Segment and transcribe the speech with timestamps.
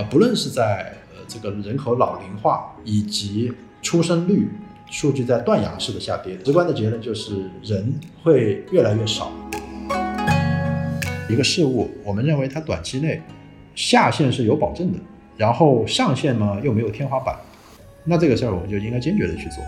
[0.00, 3.52] 啊，不论是在呃这个人口老龄化以及
[3.82, 4.48] 出生率
[4.90, 9.30] 数据在断崖式的下跌，直观的结论就是人会越来越少。
[11.28, 13.20] 一个事物，我们认为它短期内
[13.74, 14.98] 下限是有保证的，
[15.36, 17.36] 然后上限呢又没有天花板，
[18.04, 19.62] 那这个事儿我们就应该坚决的去做。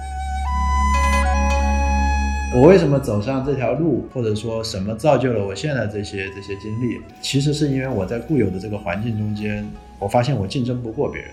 [2.55, 7.00] 我为什么走上这条路，或者说什么造就了我现在这些这些经历？
[7.22, 9.67] 其实是因为我在固有的这个环境中间，
[9.99, 11.30] 我发现我竞争不过别人。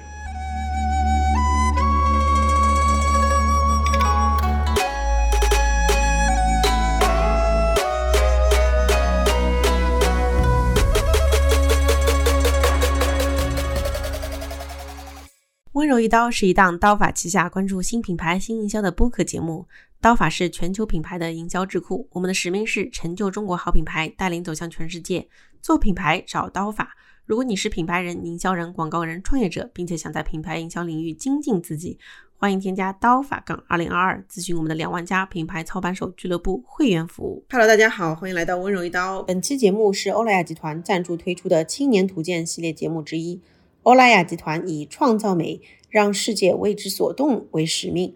[15.73, 19.65] 温柔一刀是一档刀法旗下关注新品牌、新营销的播客节目。
[20.01, 25.27] 刀法是全球品牌的营销智库，我们的使命是成就中国好品牌，带领走向全世界。
[25.61, 26.95] 做品牌找刀法。
[27.25, 31.99] 如果你是品牌人、营销人、广告人、创业者，并且想在品牌营销领域精进自己，
[32.37, 37.43] 欢迎添加刀法杠二零二二，咨询我们的两万家品牌操盘手俱乐部会员服务。
[37.49, 39.21] Hello，大家好，欢迎来到温柔一刀。
[39.23, 43.41] 本期节目是欧莱雅集团赞助推出的青年图鉴系列节目之一。
[43.83, 48.15] 欧莱雅集团以创造美，让世界为之所动为使命。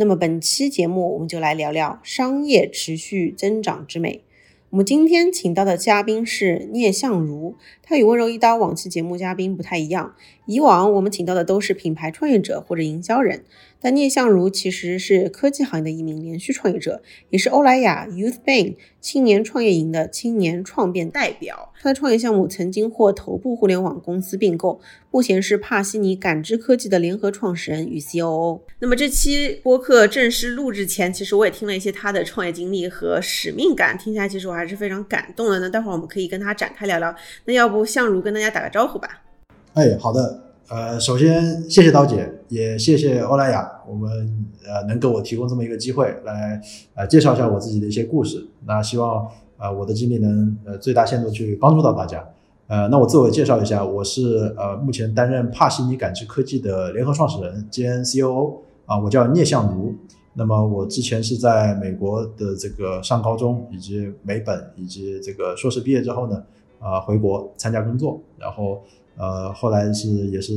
[0.00, 4.22] 那么本期节目，我们就来聊聊商业持续增长之美。
[4.70, 10.14] 我们今天请到的嘉宾是聂相如，他与温柔一刀往期节目嘉宾不太一样。
[10.46, 13.42] 以往我们请到的都是品牌创业者或者营销人，
[13.80, 21.72] 但聂相如其实是科技行业的一名连续创业者，也是欧莱雅 Youth Bank 青年创业营的青年创变代表。
[21.80, 24.80] 他的创业项目曾经获头部互联网公司并购，
[25.12, 28.60] 目前是帕西尼感知科技的联合创始人与 COO。
[28.80, 35.60] 那么这期播客正式录制前，其实我也听了一些他的创业经历和使命感，听起来其实我还是非常感动的。
[35.60, 37.14] 那待会儿我们可以跟他展开聊聊。
[37.44, 39.22] 那要不相如跟大家打个招呼吧？
[39.74, 40.47] 哎，好的。
[40.68, 44.10] 呃，首先谢谢刀姐，也谢谢欧莱雅，我们
[44.66, 46.60] 呃能给我提供这么一个机会来
[46.94, 48.46] 呃介绍一下我自己的一些故事。
[48.66, 49.26] 那希望
[49.56, 52.22] 呃我的经历能呃最大限度去帮助到大家。
[52.66, 59.94] 呃，那我自我介绍一下，我是呃目前担任帕西尼感知科技的联合创始人兼 COO 啊，我叫聂向如。
[60.34, 66.42] 那么我之前是在美国的这个上高中以及美本以及这个硕士毕业之后呢，
[66.78, 68.82] 啊回国参加工作，然后。
[69.18, 70.54] 呃，后来是也是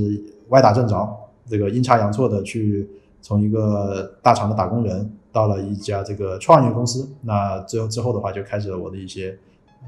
[0.49, 1.09] 歪打正着，
[1.49, 2.87] 这个阴差阳错的去
[3.21, 9.35] 从一个大厂的打工人到了一家这个创业公司，那之后之后的话就开始了我的一些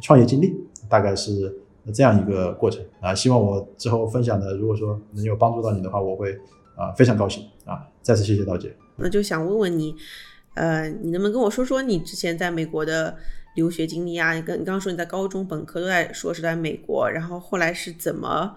[0.01, 0.55] 创业经历，
[0.89, 1.55] 大概是
[1.93, 3.13] 这样一个过程啊。
[3.13, 6.35] 希望我之后分享的，如果说能有帮助到你的话，我会
[6.75, 7.87] 啊非常高兴啊。
[8.01, 8.75] 再次谢谢刀姐。
[8.95, 9.95] 那就想问问你，
[10.55, 13.15] 呃，你能不能跟我说说你之前在美国的？
[13.55, 18.55] 留学经历啊，你跟你刚刚说你在高中本科都在说是在美国，然后后来是怎么，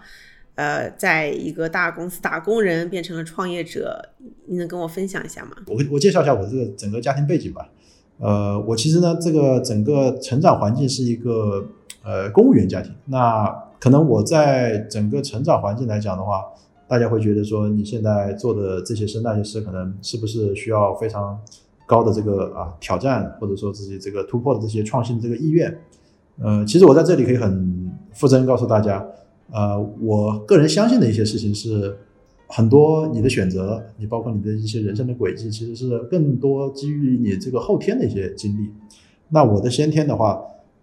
[0.54, 4.10] 呃，在一个大公司打工人变成了创业者？
[4.46, 5.50] 你能跟我分享一下吗？
[5.66, 7.68] 我我介绍一下我这个整个家庭背景吧。
[8.18, 11.68] 呃，我其实呢，这个整个成长环境是一个
[12.02, 12.94] 呃公务员家庭。
[13.06, 13.46] 那
[13.78, 16.42] 可能我在整个成长环境来讲的话，
[16.88, 21.38] 大家会觉得说你现在做的这些事那些事，可能是不是需要非常。
[21.86, 25.72] 高的这个啊挑战，或者说自己这个突破的这些创新的这个意愿，
[26.42, 29.06] 呃，其实我在这里可以很负责任告诉大家，
[29.52, 31.96] 呃，我个人相信的一些事情是，
[32.48, 38.70] 很多你的选择，你包括你的一些人生的轨迹，其实是更多基于你这个后天的一些经历。
[39.28, 40.40] 那我的先天的话，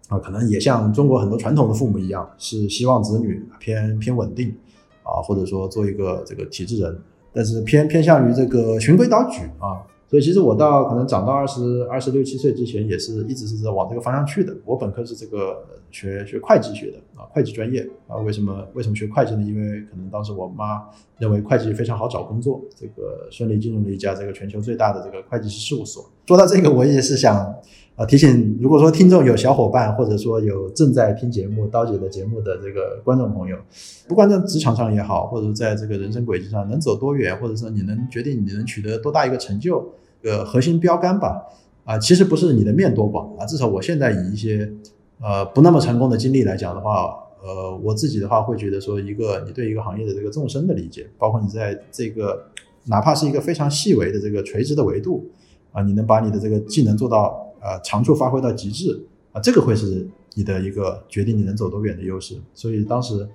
[0.08, 4.54] 啊，可能也像中国很多传统的父母一样，是希望子女偏偏稳定，
[5.02, 6.98] 啊，或者说做一个这个体制人，
[7.32, 9.84] 但是偏偏向于这个循规蹈矩啊。
[10.14, 14.54] 所以其实我到可能长到二十二十六七岁之前，也是一直是在往这个方向去的。
[14.64, 15.60] 我本科是这个
[15.90, 18.18] 学学会计学的啊，会计专业啊。
[18.18, 19.42] 为什么为什么学会计呢？
[19.42, 20.84] 因为可能当时我妈
[21.18, 26.08] 认为会计非常好找工作，这个顺利进入了一家这个全球最大的这个会计师事务所。
[26.28, 27.52] 说到这个，我也是想
[27.96, 33.58] 啊提醒，如果说听众有小伙伴，或者说有正在听节目刀姐的节目的这个观众朋友，
[34.06, 39.92] 不管在职场上也好，或者在这个人生轨迹上能走多远，或者说你能决定你能取得多大一个成就。
[40.24, 41.44] 个核心标杆吧，
[41.84, 44.72] 啊，其实不是你的面多广啊，至少我现在以一些
[45.20, 52.46] 呃不那么成功的经历来讲的话，呃，我自己的话会觉得说，一个你对一个行业的这个纵深的理解，包括你在这个
[52.86, 55.30] 哪怕是一个非常细微的这个垂直的维度
[55.72, 58.98] 啊，你能把你的这个技能做到呃长处发挥到极致
[59.32, 62.34] 啊，这个会是你的一个决定你能走多远的优势。
[62.54, 63.28] 所以当时，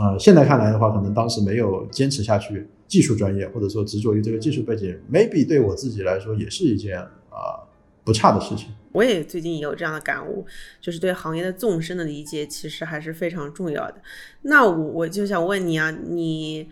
[0.00, 2.66] 呃，现在看来的话，可能当时没有坚持下去。
[2.92, 7.64] 技术专业或者说执着于这个技术背景，maybe 对我自己来说也是一件啊
[8.04, 10.44] 不差的事情我也最近也有这样的感悟，
[10.78, 13.94] 就是对行业的纵深的理解其实还是非常重要的。
[14.42, 16.68] 那我我就想问你啊，你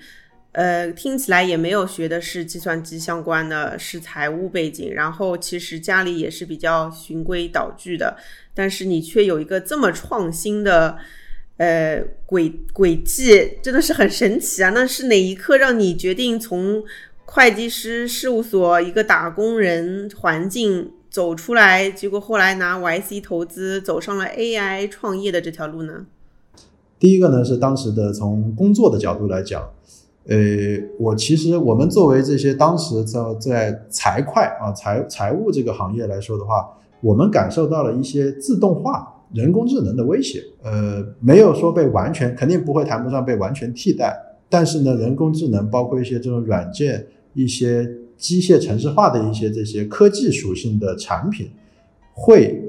[0.53, 8.15] 呃听起来也没有学的是计算机相关的，是财务背景，然后其实家里也是比较循规蹈矩的，
[8.53, 10.99] 但是你却有一个这么创新的
[11.61, 14.71] 呃轨轨迹，真的是很神奇啊！
[14.71, 16.83] 那是哪一刻让你决定从
[17.27, 20.93] 会计师事务所一个打工人环境？
[21.11, 26.07] 走出来，结果后来拿 YC 投资，走上了 AI 创业的这条路呢？
[27.01, 29.61] 第一个呢是当时的从工作的角度来讲，
[30.29, 30.39] 呃，
[31.01, 40.43] 我其实我们作为这些当时在在财会啊财财务这个行业来说的话，我们感受到了一些自动化、人工智能的威胁。
[40.63, 44.17] 呃，没有说被完全，肯定不会谈不上被完全替代，
[44.49, 47.89] 但是呢，人工智能包括一些这种软件一些。
[48.21, 51.51] 机械城市化的一些这些科技属性的产品，
[52.13, 52.63] 会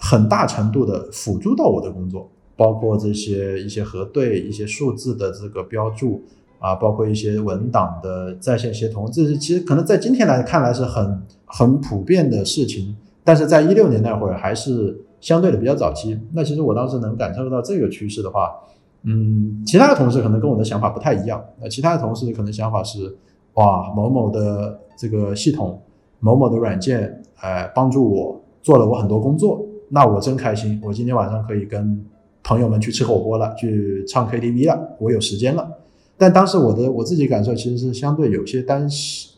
[0.00, 6.24] 很大程度的辅助到我的工作，包括这些一些核对、一些数字的这个标注
[6.58, 16.18] 啊，包括一些文档的在线协同，这是其实可能在今天来看来是很很普遍的事情，但是在一六年那会儿还是相对的比较早期。
[16.32, 18.54] 那其实我当时能感受到这个趋势的话，
[19.04, 23.16] 嗯，其他的同事可能跟我的想法不太一样，那其他的同事可能想法是。
[23.54, 25.80] 哇，某某的这个系统，
[26.20, 30.78] 某某的软件，哎，帮助我做了我很多工作，那我真开心。
[30.84, 32.04] 我今天晚上可以跟
[32.44, 35.66] 朋友们去吃火锅了，去唱 KTV 了，我有时间了。
[36.18, 38.86] 但当时我的我自己感受其实是相对有些担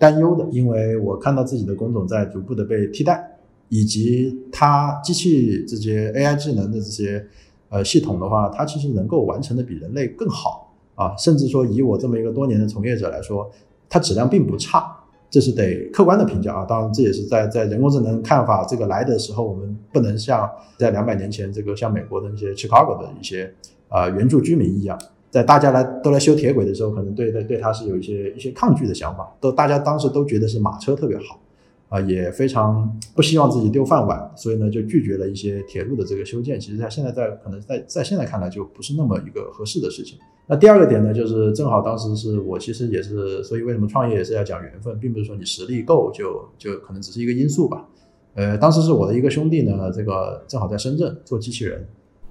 [0.01, 3.38] 担忧的，因为我看到自己的工种在逐步的被替代，
[3.69, 7.27] 以及它机器这些 AI 智能的这些
[7.69, 13.51] 呃系统的话，它其实能够完成的比人类更好啊，甚至说以我这么一个多年的从业者来说。
[13.91, 14.87] 它质量并不差，
[15.31, 16.63] 这是得客观的评价啊。
[16.63, 23.51] 当然，这也是在在人工智能看法这个来的时候，我们不能像在两百年前这个像美国的那些 Chicago 的一些
[23.89, 25.01] 啊原住居民一样，
[25.31, 29.35] 在大家来都来修铁轨的时候，可能对对对它是有一些一些抗拒的想法。
[29.41, 31.41] 都大家当时都觉得是马车特别好
[31.89, 36.61] 啊，也非常不希望自己丢饭碗，所以呢就拒绝了一些铁路的这个修建。
[36.61, 40.19] 其实它现在在可能在在现在看来就不是那么一个合适的事情。
[40.47, 47.87] 那第二个点呢，就是正好当时是我其实也是，所以为什么创业也是要讲缘分，并不是说你实力够就就可能只是一个因素吧。
[48.35, 51.87] 呃，当时是我的一个兄弟呢，这个正好在深圳做机器人，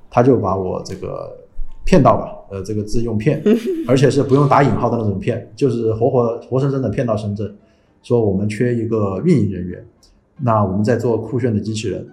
[0.09, 1.35] 他就把我这个
[1.85, 3.43] 骗到吧，呃，这个字用骗，
[3.87, 7.55] 而且是不用打引号的那种骗，就是活活活生生的骗到深圳，
[8.07, 9.85] 说我们缺一个运营人员，
[10.37, 12.07] 那我们在做酷炫的机器人。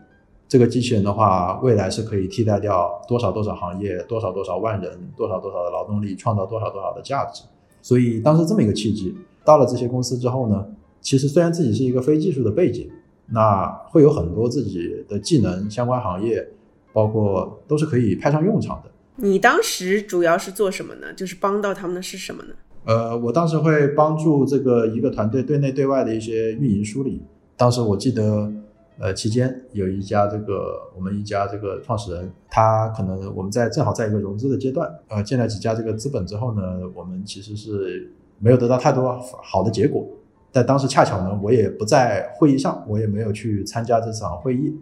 [0.49, 7.45] 这个机器人的话，未来是可以替代掉多少多少行业，多少多少万人，多少多少的劳动力，创造多少多少的价值。
[7.81, 9.15] 所以当时这么一个契机，
[9.45, 10.67] 到了这些公司之后呢，
[11.01, 12.91] 其实虽然自己是一个非技术的背景，
[13.29, 16.45] 那会有很多自己的技能，相关行业，
[16.93, 18.91] 包括都是可以派上用场的。
[19.17, 21.13] 你当时主要是做什么呢？
[21.15, 22.55] 就是帮到他们的是什么呢？
[22.85, 27.23] 呃，我当时会帮助这个一个团队对内对外的一些运营梳理。
[27.57, 28.53] 当时我记得。
[28.97, 36.63] 呃，期间有一家这个我们一家这个创始人，他可能我们在正好在一个融资的阶段，呃，建了几家这个资本之后呢，
[36.95, 38.09] 我们其实是
[38.39, 40.07] 没有得到太多好的结果。
[40.53, 44.73] 但当时恰巧呢，我也不在会议上，我也没有去参加这场会议。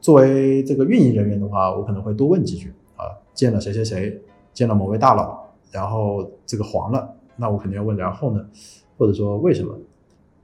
[0.00, 4.18] 作为这个运营人员的话，我可能会多问几句啊，见了谁谁谁，
[4.54, 5.38] 见了某位大佬，
[5.70, 8.44] 然后这个黄了，那我肯定要问，然后呢，
[8.98, 9.74] 或者说为什么？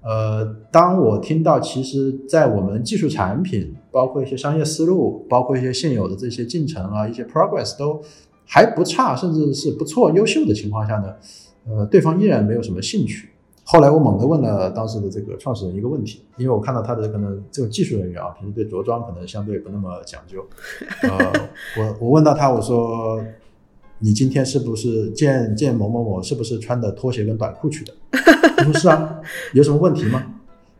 [0.02, 8.00] 呃，当我听到，其实，在我们技术产品，包括一些商业思路，包括一些现有的这些进程啊，一些 progress 都
[8.46, 11.12] 还不差，甚至是不错、优秀的情况下呢，
[11.68, 13.30] 呃，对方依然没有什么兴趣。
[13.64, 20.46] 后来我猛地问了当时的这个创始人一个问题，因为我看到他的可能这个技术人员啊，平时对着装可能相对不那么讲究。
[21.02, 21.32] 呃，
[21.78, 23.20] 我我问到他，我说。
[23.98, 26.22] 你今天是不是见见某某某？
[26.22, 27.94] 是不是穿的拖鞋跟短裤去的？
[28.56, 29.20] 他说是啊，
[29.54, 30.22] 有什么问题吗？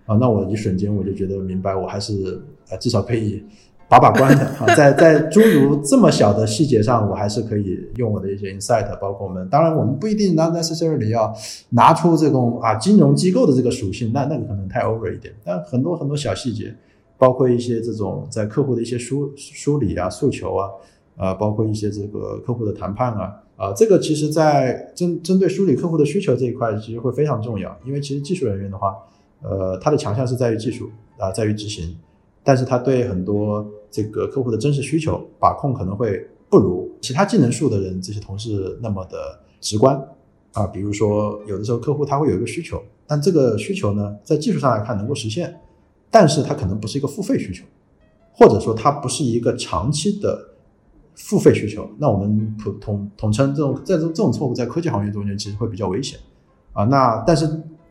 [0.05, 3.43] 啊，那我一瞬间我就觉得明白，我还是呃至少可以
[3.89, 11.35] 把把关的 啊，在在诸如这么小的细节上，我还是可以用我的一些 insight，包括我们，当然我们不一定 necessarily 要
[11.71, 16.75] 拿出这种啊金融机构的这个属性，那那个可能太 over 一点，但很多很多小细节，
[17.17, 20.69] 包括一些这种在客户的一些梳梳理啊、诉求啊。
[21.17, 27.75] 啊，包括一些这个客户的谈判啊，啊，这个其实，在针针对梳理客户的需求这一块，其实会非常重要。
[27.85, 28.95] 因为其实技术人员的话，
[29.43, 31.97] 呃，他的强项是在于技术啊，在于执行，
[32.45, 40.01] 但是他对很多这个客户的真实需求把控可能会不如其他技能树的人这些同事那么的直观
[40.53, 40.67] 啊。
[40.67, 45.59] 比如说，有的时候客户他会有一个需求，但这个需求呢，在技术上来看能够实现，
[46.11, 47.65] 但是它可能不是一个付费需求。
[48.39, 50.39] 或者说它不是一个长期的
[51.17, 56.19] 付费需求，那我们统统统称这种在这这种错误在科技行业中间其实会比较危险
[56.73, 56.85] 啊。
[56.85, 57.49] 那但是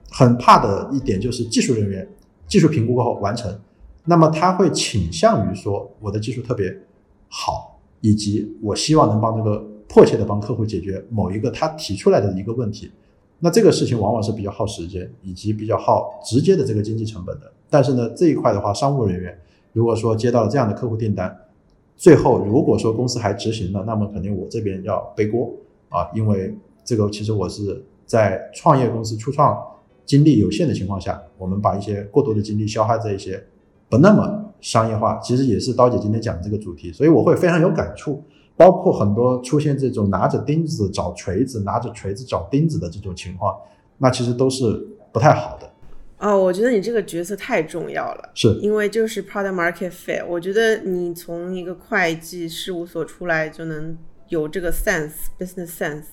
[0.09, 2.07] 很怕的一点就是技术人员
[2.47, 3.53] 技术评估过后完成，
[4.05, 6.71] 那么他会倾向于说我的技术特别
[7.27, 12.91] 好，以及我希望能帮这个迫切的帮客户解决某一个他提出来的一个问题。
[13.39, 17.51] 那这个事情往往是比较耗时间，以及比较耗直接的这个经济成本的。
[17.69, 19.37] 但是呢，这一块的话，商务人员。
[19.73, 21.37] 如果说接到了这样的客户订单，
[21.95, 25.53] 最后如果说公司还执行了，那么肯定我这边要背锅
[25.89, 29.57] 啊，因为这个其实我是在创业公司初创
[30.05, 33.43] 精力有限的情况下，我们把一些过多的精力消耗在一些
[33.89, 38.21] 不那么商业化，其实也是刀姐今天讲的这个主题，所以我会非常有感触，
[38.57, 43.55] 包括很多出现这种拿着钉子找锤子，拿着锤子找钉子的这种情况，
[43.97, 45.71] 那其实都是不太好的。
[46.17, 50.25] 哦，我觉得你这个角色太重要了，是因为就是 product market fit。
[50.25, 53.97] 我觉得你从一个会计事务所出来就能
[54.29, 56.03] 有这个 sense，business sense，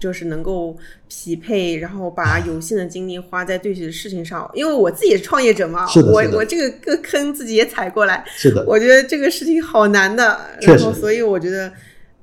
[0.00, 0.76] 就是能够
[1.08, 4.48] 匹配，然后把有限的精力花在对的事情上。
[4.54, 11.72] 因为我自己也是创业者嘛，我我这个个坑自己也踩过来，是的，我觉得这个事情好难的，然后所以我觉得。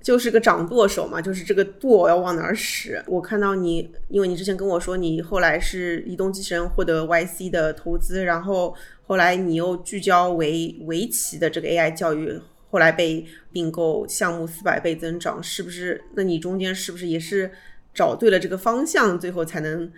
[0.02, 3.04] 就是个掌舵手嘛，就是这个舵要往哪儿使。
[3.08, 12.40] 我看到你，因为你之前跟我说你后来是移动机器人获得 YC 的投资，然后后来你又聚焦为围棋的这个 AI 教育，
[12.72, 16.04] 后来被并购，项目四百倍增长，是不是？
[16.16, 17.52] 那你中间是不是也是
[17.94, 19.92] 找对了这个方向，最后才能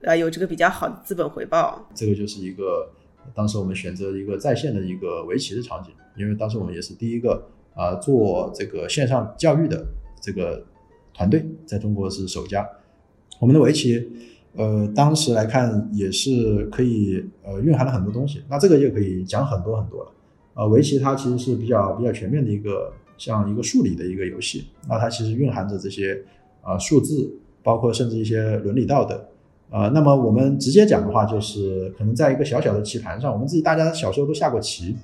[0.00, 1.86] 呃有这个比较好的资本回报？
[1.94, 2.90] 这个就是一个
[3.34, 7.50] 当时我们选择一个在线的一个围棋的场景，因为当时我们也是第一个。
[7.74, 9.86] 啊，做这个线上教育的
[10.20, 10.62] 这个
[11.14, 12.68] 团队在中国是首家。
[13.38, 14.06] 我们的围棋，
[14.54, 18.42] 呃，当时来看也是可以，呃，蕴含了很多东西。
[18.48, 20.12] 那这个就可以讲很多很多了。
[20.54, 24.66] 呃，围棋它其实是比较比较全面的一个，像一个数理的一个游戏。
[24.88, 26.22] 那它其实蕴含着这些
[26.60, 29.26] 啊数字，包括甚至一些伦理道德。
[29.70, 34.96] 啊，那么我们直接讲的话，就是可能在一个小小的棋盘上，我们自己大家小时候都下过棋。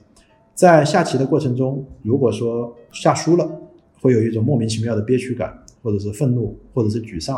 [0.56, 3.46] 在下棋的过程中，如果说下输了，
[4.00, 7.36] 会有一种莫名其妙的憋屈感，或者是愤怒，或者是沮丧；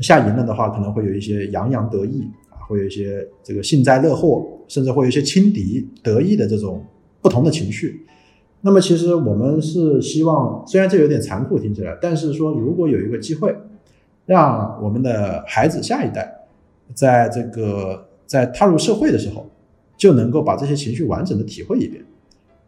[0.00, 6.84] 下赢了的话，可能会有一些洋洋得意啊，会有一些这个幸灾乐祸，甚至会有一些轻敌得意的这种
[7.22, 8.04] 不同的情绪。
[8.60, 13.56] 那么，其实我们是希望，虽然这有点残酷听起来，但是说如果有一个机会，
[14.26, 16.46] 让我们的孩子下一代，
[16.92, 19.46] 在这个在踏入社会的时候，
[19.96, 22.04] 就能够把这些情绪完整的体会一遍。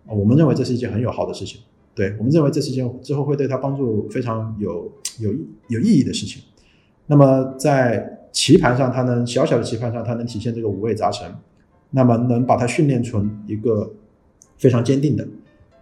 [0.06, 1.60] 我们认为这是一件很有好的事情，
[1.94, 5.32] 对我们认为这是一件之后会对他帮助非常有有
[5.68, 6.42] 有意义的事情。
[7.06, 11.32] 那么在棋盘上，他能小小的棋盘上，他能体现这个五味杂陈，
[11.90, 13.92] 那么能把它训练成一个
[14.58, 15.26] 非常坚定的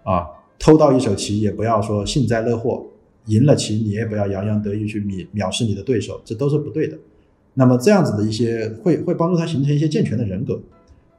[0.02, 0.26] 啊，
[0.58, 2.86] 偷到一手棋也不要说幸灾乐祸，
[3.26, 6.98] 赢了棋你也不要洋洋得意去藐藐视你的对手，这都是不对的。
[7.54, 10.60] 那么这样子的一些会会帮助他形成一些健全的人格。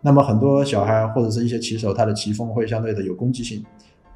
[0.04, 3.64] 那么很多小孩或者是一些棋手，他的棋风会相对的有攻击性。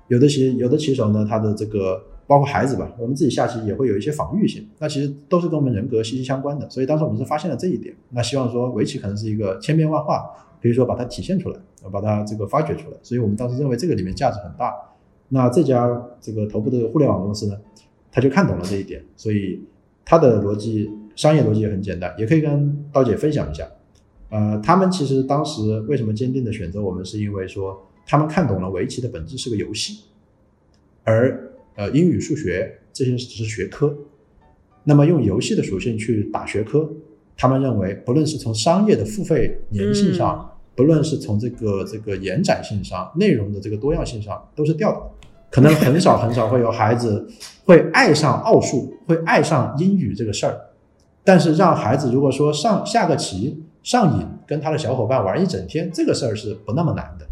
[0.10, 4.68] 有的棋有的棋手呢，他的这个包括孩子吧，我们自己下棋也会有一些防御性。
[4.80, 6.70] 那其实都是跟我们人格息息相关的。
[6.70, 7.96] 所以当时我们是发现了这一点。
[8.10, 10.30] 那希望说围棋可能是一个千变万化，
[10.62, 11.60] 可以说把它体现出来，
[11.92, 12.98] 把它这个发掘出来。
[13.02, 14.74] 所以我们当时认为这个里面价值很大。
[15.30, 15.90] 那这家
[16.22, 17.58] 这个头部的互联网公司呢，
[18.12, 19.62] 他就看懂了这一点，所以
[20.06, 23.66] 他的逻辑商业逻辑也很简单，也可以跟刀姐分享一下。
[24.30, 30.02] 呃，他们其实当时为什么坚定的选择我们，是因为说他们看懂了围棋的本质是个游戏，
[31.06, 33.96] 而呃英语、数学这些只是学科，
[34.84, 36.90] 那么用游戏的属性去打学科，
[37.38, 45.28] 他们认为不论是从商业的付费粘性上，不论是从这个这个延展性上、内容的这个多样性上，都是掉的。
[45.50, 47.26] 可能很少很少会有孩子
[47.64, 50.60] 会爱上奥数，会爱上英语这个事儿，
[51.24, 53.64] 但是让孩子如果说上下个棋。
[53.88, 57.26] 上瘾，跟他的小伙伴玩一整天，这个事儿是不那么难的，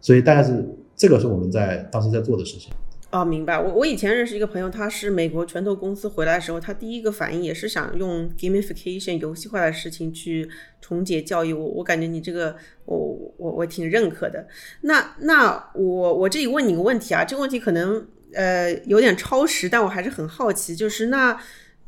[0.00, 2.72] 所以大概是这个是我们在当时在做的事情。
[3.12, 3.60] 哦，明白。
[3.60, 10.50] 我我以前认识一个朋友，他是美国拳头公司回来的时候，他第一个反应也是想用 gamification 游戏化的事情去
[10.80, 11.52] 重解教育。
[11.52, 12.96] 我我感觉你这个，我
[13.36, 14.48] 我我挺认可的。
[14.80, 21.40] 那那我我这里问你个问题啊，这个问题可能呃有点超时，但我还是很好奇，就是那。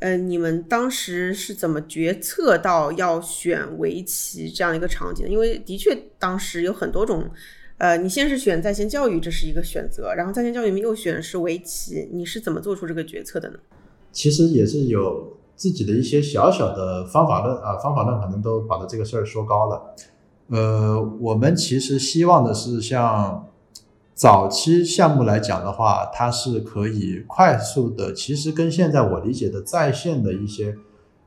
[0.02, 5.28] 呃，你们当时是怎么决策到要选围棋这样一个场景？
[5.28, 7.30] 因为的确当时有很多种，
[7.78, 13.60] 呃，你先是选在线教育，这是一个选择，然后在线教育里面又选是围棋，你是怎么做出这个决策的呢？
[14.10, 19.94] 其实也是有自己的一些小小的方法论啊，方法论可能都把这个事儿说高了。
[20.48, 23.46] 呃，我们其实希望的是像。
[24.22, 30.76] 早期项目来讲的话，它是可以快速的，其实跟现在我理解的在线的一些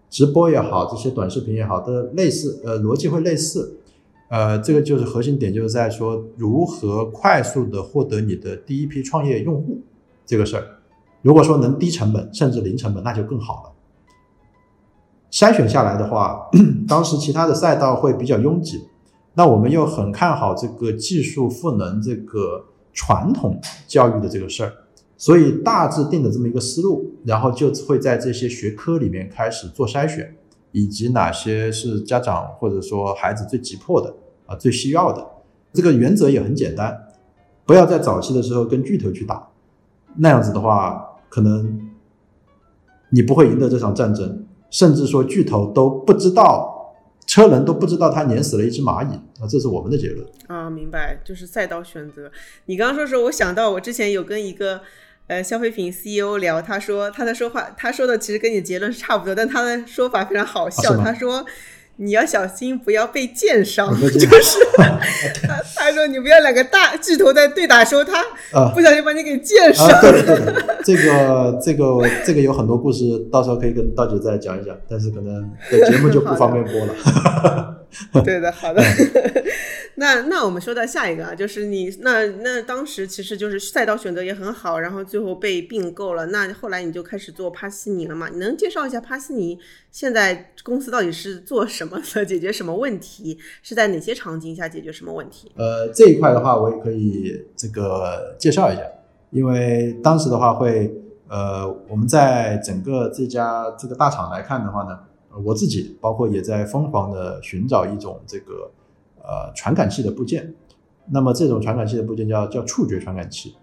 [0.09, 3.81] 直播也好，这些短视频也好的类似，呃，逻辑会类似。
[4.29, 9.81] 呃，这个就是核心点，就是在说如何快速的获得你的第一批创业用户
[10.25, 10.65] 这个事儿。
[11.21, 13.71] 如果说能低成本甚至零成本，那就更好了。
[15.29, 16.49] 筛选下来的话，
[16.87, 18.85] 当时其他的赛道会比较拥挤，
[19.33, 22.63] 那我们又很看好这个技术赋能这个
[22.95, 24.73] 传统教育的这个事儿，
[25.15, 30.35] 所以大致定的这么一个思路，然后就会在这些学科里面开始做筛选。
[30.77, 34.13] 以及哪些是家长或者说孩子最急迫的
[34.45, 35.25] 啊，最需要的？
[35.71, 36.93] 这个原则也很简单，
[37.65, 39.47] 不要在早期的时候跟巨头去打，
[40.17, 41.79] 那样子的话，可能
[43.09, 46.74] 你不会赢得这场战争，甚至说巨头都不知道，
[47.25, 52.31] 车轮都不知道他碾死了一只蚂蚁啊，这是我们的结论啊，明白，就是赛道选择。
[52.65, 54.81] 你刚刚说时候，我想到我之前有跟一个。
[55.27, 60.95] 呃，消费品 CEO 聊，他说他的说话，他说的其实跟你结论是差不多，但他的说法非常好笑。
[60.97, 61.43] 他说
[61.97, 64.59] 你要小心不要被剑伤，就是
[65.41, 68.21] 他他说你不要两个大巨头在对打时候，他
[68.73, 69.87] 不小心把你给剑伤。
[70.01, 77.75] 对对，这个这个这个有很多故事，到时候可以跟大姐再讲一讲，但是可能节目就不方便播了。
[78.23, 78.81] 对的，好的。
[79.97, 86.25] 那那我们说到下一个啊，就是你那那当时其实就是赛道选择也很好，然后最后被并购了。
[86.25, 88.27] 那后来你就开始做帕西尼了嘛？
[88.27, 89.57] 你能介绍一下帕西尼
[89.91, 92.25] 现在公司到底是做什么的？
[92.25, 93.37] 解决什么问题？
[93.63, 95.49] 是在哪些场景下解决什么问题？
[95.55, 98.81] 呃，这一块的话，我也可以这个介绍一下，
[99.31, 100.93] 因为当时的话会
[101.29, 104.99] 呃，我们在整个这家这个大厂来看的话呢，
[105.43, 108.71] 我自己包括也在疯狂的寻找一种这个。
[109.27, 110.53] 呃，传感器的部件，
[111.09, 113.55] 那么这种传感器的部件叫叫触觉传感器，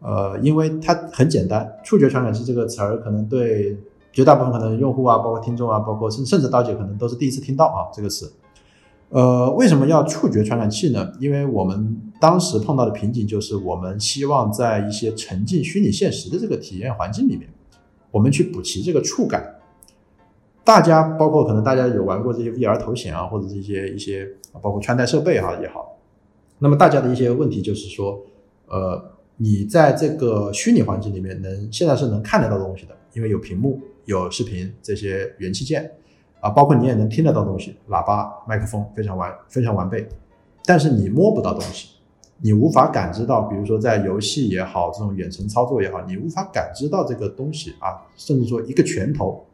[0.00, 3.78] 呃，因为它很简单，触觉传感器这个词儿可能对
[4.12, 8.32] 绝大部分可能用户啊，包括听众啊，包括甚甚至刀姐可能都是第一次听到啊这个词。
[9.10, 11.12] 呃，为什么要触觉传感器呢？
[11.20, 17.48] 因为我们当时碰到的瓶颈就是，我们希望在一些沉浸虚拟现实的这个体验环境里面，
[18.10, 19.53] 我们去补齐这个触感。
[20.64, 24.26] 大家包括可能大家有玩过这些 VR 头显啊，或者这些一些
[24.62, 25.94] 包括穿戴设备哈也好，
[26.58, 28.18] 那么大家的一些问题就是说，
[28.68, 28.98] 呃，
[29.36, 35.90] 你在这个虚拟环境里面能现在是能看得到东西的，因为有屏幕、有视频这些元器件
[36.40, 40.08] 啊，包括你也能听得到东西，喇叭、麦克风非常完非常完备，
[40.64, 41.88] 但是你摸不到东西，
[42.40, 49.44] 你无法感知到，比如说在游戏也好，这种远程操作也好，你无法感知到这个东西啊，甚至说一个拳头。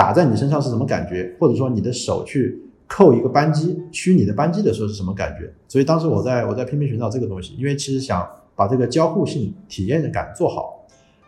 [0.00, 1.36] 打在你身上是什么感觉？
[1.38, 5.52] 或者说你的手去扣一个扳机，虚拟的扳机的时候是什么感觉？
[5.68, 10.86] 所以当时我在我在拼命寻找这个东西，因为其实想把这个交互性体验感做好。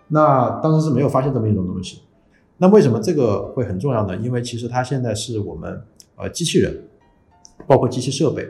[0.09, 2.01] 那当时是没有发现这么一种东西。
[2.57, 4.17] 那为什么这个会很重要呢？
[4.17, 5.83] 因为其实它现在是我们
[6.17, 6.75] 呃机器人，
[7.67, 8.49] 包括机器设备，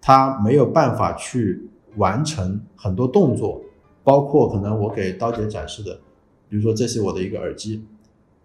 [0.00, 3.62] 它没有办法去完成很多动作，
[4.02, 5.96] 包括可能我给刀姐展示的，
[6.48, 7.84] 比如说这是我的一个耳机。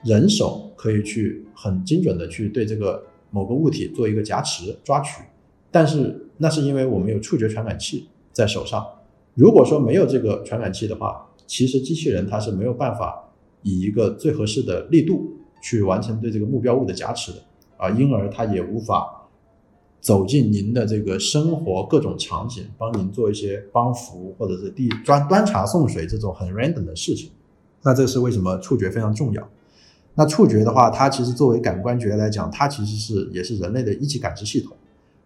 [0.05, 5.21] 人手可以去很精准的去对这个某个物体做一个夹持抓取，
[5.71, 8.85] 但是那是因为我们有触觉传感器在手上。
[9.33, 13.29] 如果说没有这个传感器的话，其实机器人它是没有办法
[13.63, 17.39] 以一个最合适的力度去完成对这个目标物的夹持的
[17.75, 19.27] 啊，因而它也无法
[19.99, 27.31] 走进您的这个生活各种场景，帮您做一些帮扶或者是递端端茶送水这种很 random 的事情。
[27.81, 29.49] 那这是为什么触觉非常重要？
[30.15, 34.75] 那触觉的话，它其实作为感官觉来讲，它其实是也是人类的一级感知系统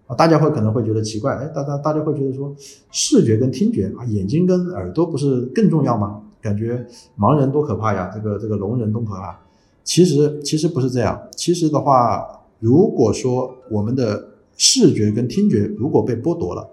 [0.07, 0.15] 啊。
[0.15, 2.53] 大家会可能会觉得奇怪，哎，大大大家会觉得说，
[2.91, 6.21] 视觉跟听觉啊，眼睛跟耳朵不是更重要吗？
[6.41, 9.39] 感觉盲人多可怕呀，这个这个聋人多可怕。
[9.83, 11.21] 其实其实不是这样。
[11.35, 12.25] 其实的话，
[12.59, 16.67] 如果说我们的视觉跟听觉如果被剥夺了，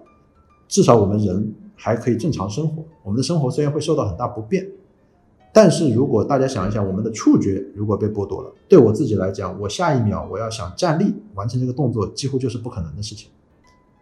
[0.67, 2.83] 至少我们人还可以正常生活。
[3.03, 4.67] 我们的生活虽然会受到很大不便。
[5.57, 13.27] 但是如果大家想一想，我们的触觉如果被剥夺了，对我自己来讲，我下一秒我要想站立完成这个动作，几乎就是不可能的事情。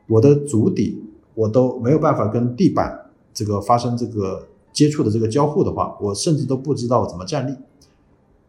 [0.05, 1.01] 我的足底
[1.33, 7.55] 我都没有办法跟地板这个发生这个接触的这个交互的话，我甚至都不知道怎么站立。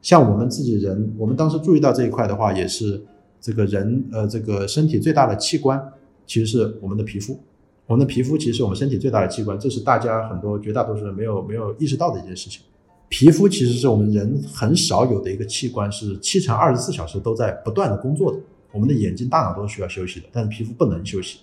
[0.02, 3.00] 像我们自己人，我们当时注意到这一块的话，也是
[3.40, 5.80] 这个人呃这个身体最大的器官
[6.26, 7.38] 其实是我们的皮肤。
[7.86, 12.62] 我们的皮肤其实是我们身体最大的器官，这是大家很多绝大多数人没有没有意识到的一件事情。
[13.08, 18.38] 皮肤其实是我们人很少有的一个器官，是七乘二十四小时都在不断的工作的。
[18.72, 21.38] 我们的眼睛、大脑都是需要休息的，但是皮肤不能休息。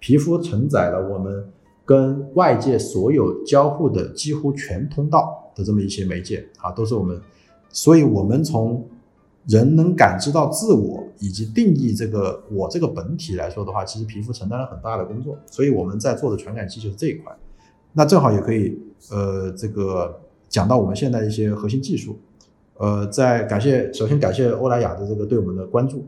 [0.00, 1.48] 皮肤承载了我们
[1.86, 7.18] 跟外界所有交互的几乎全通道的这么一些媒介啊，都是我们，
[7.70, 8.86] 所以我们从
[9.46, 17.34] 人能感知到自我以及定义这个我这个本体来说的话，其实皮肤承担了很大的工作，所以我们在做的传感器就是这一块。
[17.92, 18.78] 那正好也可以
[19.10, 20.20] 呃这个
[20.54, 22.16] 讲到我们现在一些核心技术，
[22.76, 26.06] 呃，在感谢首先感谢欧莱雅的这个对我们的关注，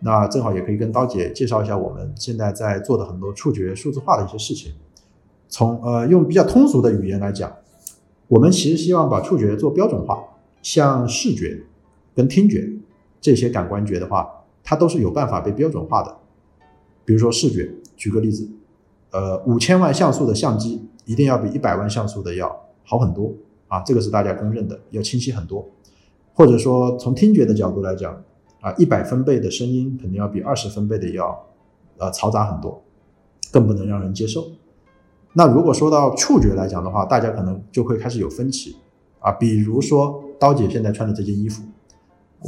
[0.00, 4.70] 那正好也可以跟刀姐介绍一下我们现在在做的很多触觉数字化的一些事情。
[5.48, 7.50] 从呃用比较通俗的语言来讲，
[8.28, 10.22] 我们其实希望把触觉做标准化，
[10.60, 11.62] 像视觉
[12.14, 12.70] 跟听觉
[13.18, 14.28] 这些感官觉的话，
[14.62, 16.14] 它都是有办法被标准化的。
[17.06, 18.46] 比如说视觉，举个例子，
[19.12, 23.32] 呃，五千万像素的相机一定要比一百万像素的要好很多
[23.68, 25.66] 啊，这个是大家公认的，要清晰很多。
[26.34, 28.22] 或者说从听觉的角度来讲，
[28.60, 31.46] 啊，一百分贝的声音肯定要比二十分贝的要
[31.96, 32.82] 呃嘈杂很多，
[33.50, 34.46] 更不能让人接受。
[35.32, 38.76] 那如果说到触觉来讲的话，大家可能就会开始有分歧
[39.20, 39.32] 啊。
[39.32, 41.62] 比如说刀姐现在穿的这件衣服，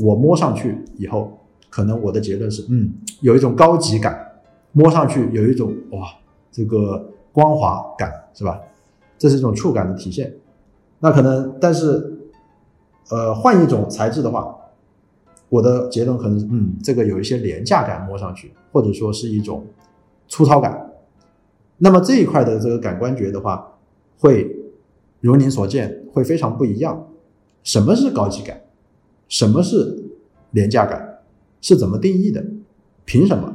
[0.03, 1.39] 我摸上去以后，
[1.71, 4.41] 可能我的结论是，嗯，有一种高级感，
[4.73, 6.09] 摸上去有一种哇，
[6.53, 8.61] 这个光滑感，是吧？
[9.17, 10.33] 这是一种触感的体现。
[11.01, 12.19] 那可能，但是，
[13.11, 14.57] 呃，换一种材质的话，
[15.49, 19.67] 我的结论可能，嗯，这个有一些廉价感，摸上去，或者说是一种
[20.27, 20.91] 粗糙感。
[21.77, 23.79] 那么这一块的这个感官觉的话，
[24.19, 24.57] 会
[25.21, 27.07] 如您所见，会非常不一样。
[27.63, 28.61] 什么是高级感？
[29.29, 30.05] 什么是
[30.51, 31.21] 廉价感？
[31.61, 32.45] 是怎么定义的？
[33.05, 33.55] 凭什么？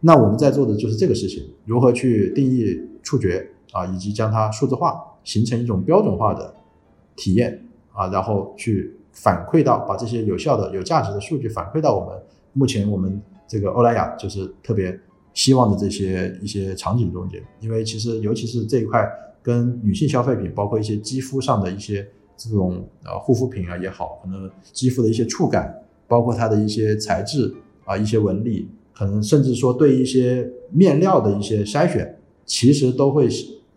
[0.00, 6.54] 那我们在做的就是这个事情：如何去定义触觉啊，以及将它数字化，形成一种标准化的
[7.16, 7.60] 体验
[7.92, 12.16] 啊，然后去反馈到把这些有效的、有价值的数据反馈到我们
[12.52, 14.98] 目前我们这个欧莱雅就是特别。
[15.36, 19.06] 希望的这些一些场景中间，因为其实尤其是这一块
[19.42, 33.28] 跟女性消费品，包括一些肌肤上的一些这种呃护肤品啊也好，可能肌肤的一些触感，包括它的一些材质啊一些纹理，可能甚至说对一些面料的一些筛选，其实都会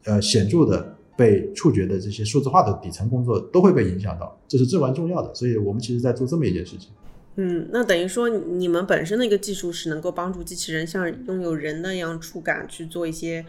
[0.05, 5.35] 呃显著的被触觉的这些数字化的底层工作都会被影响到，这是至关重要的。
[5.35, 6.91] 所以我们其实在做这么一件事情。
[7.35, 13.45] 嗯，那等于说你们本身的一个技术是能够帮助机器人像拥有人那样触感去做一些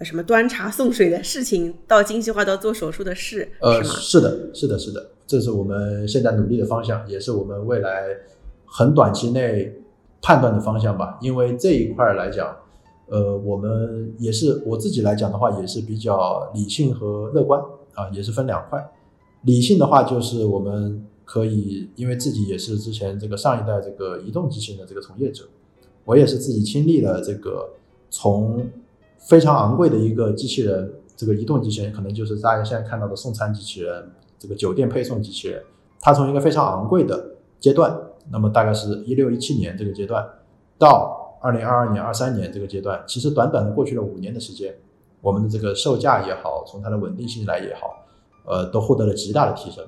[0.00, 8.04] 什么端茶送水的事情，到精细化到做手术的事，呃，是的，是的，是的，这是我们现在努力的方向，也是我们未来
[8.64, 9.74] 很短期内
[10.22, 11.18] 判断的方向吧。
[11.20, 12.56] 因为这一块来讲，
[13.10, 17.60] 呃，我们也是我自己来讲的话，也是比较理性和乐观
[17.94, 18.90] 啊，也是分两块。
[19.42, 21.06] 理性的话就是我们。
[21.32, 25.44] 可以，因为自己也是之前这个上一代这个移动机器人的这个从业者，
[26.04, 27.68] 我也是自己亲历了这个
[28.10, 28.66] 从
[29.16, 35.62] 非常昂贵的一个机器人，这个移动机器人可能就是大家现在看到的送餐机器人，这个酒店配送机器人，
[36.00, 37.96] 它从一个非常昂贵的阶段，
[38.28, 40.28] 那么大概是一六一七年这个阶段，
[40.78, 44.74] 到二零二二年、二三年这个阶段，其实短短的过去了五年的时间，
[45.22, 48.04] 我们的这个售价也好，从它的稳定性来也好，
[48.44, 49.84] 呃，都获得了极大的提升。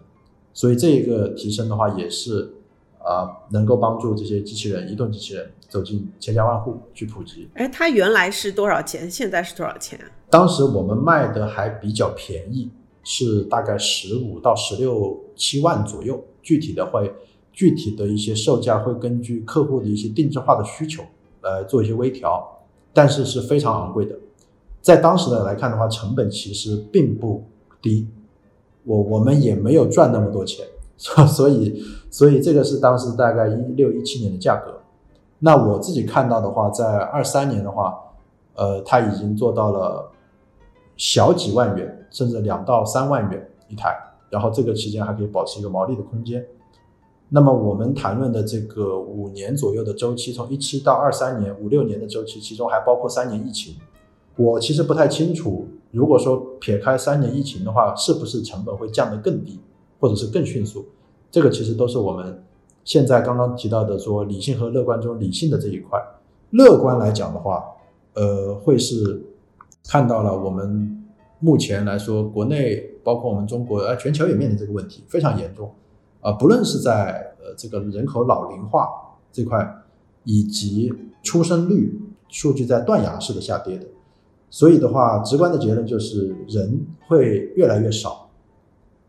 [0.55, 2.53] 所以这一个提升的话，也是
[2.99, 7.49] 啊，能够帮助这些机器人、移动机器人走进千家万户去普及。
[7.55, 9.11] 哎，它原来是多少钱？
[9.11, 9.99] 现在是多少钱？
[10.31, 12.71] 当时我们卖的还比较便宜，
[13.05, 16.23] 是大概十五到十六七万左右。
[16.43, 17.15] 具体的会，
[17.53, 21.05] 具体的一些售价会根据客户的一些定制化的需求
[21.43, 22.47] 来做一些微调，
[22.93, 24.17] 但是是非常昂贵的。
[24.81, 27.45] 在当时的来看的话，成本其实并不
[27.81, 28.09] 低。
[28.85, 34.81] 我我们也没有赚那么多钱， 所以所以这个是当时大概一六一七年的价格。
[35.39, 37.97] 那我自己看到的话，在二三年的话，
[38.55, 40.11] 呃，它已经做到了
[40.97, 43.97] 小几万元，甚至两到三万元一台，
[44.31, 46.45] 然后这个期间还可以保持一个毛利的空间。
[47.35, 53.75] 那么我们谈论的这个五年左右的周期，从一七到二三年五六年的周期，其中还包括三年疫情。
[54.37, 55.67] 我其实不太清楚。
[55.93, 59.59] 如果说撇开三年疫情的话，是不是成本会降得更低，
[59.99, 60.85] 或者是更迅速？
[61.31, 62.45] 这个其实都是我们
[62.85, 65.99] 现在刚刚提到的说理性和乐观中理性的这一块。
[66.51, 67.65] 乐观来讲的话，
[68.13, 69.23] 呃，会是
[69.89, 71.03] 看到了我们
[71.39, 75.71] 目前来说，国内包括我们中国，呃，全球也面临这个问题非常严重
[76.23, 76.33] 啊。
[76.33, 78.89] 不论是在呃这个人口老龄化
[79.31, 79.71] 这块，
[80.25, 80.91] 以及
[81.23, 83.87] 出生率数据在断崖式的下跌的。
[84.49, 88.31] 所以的话，直观的结论就是人会越来越少，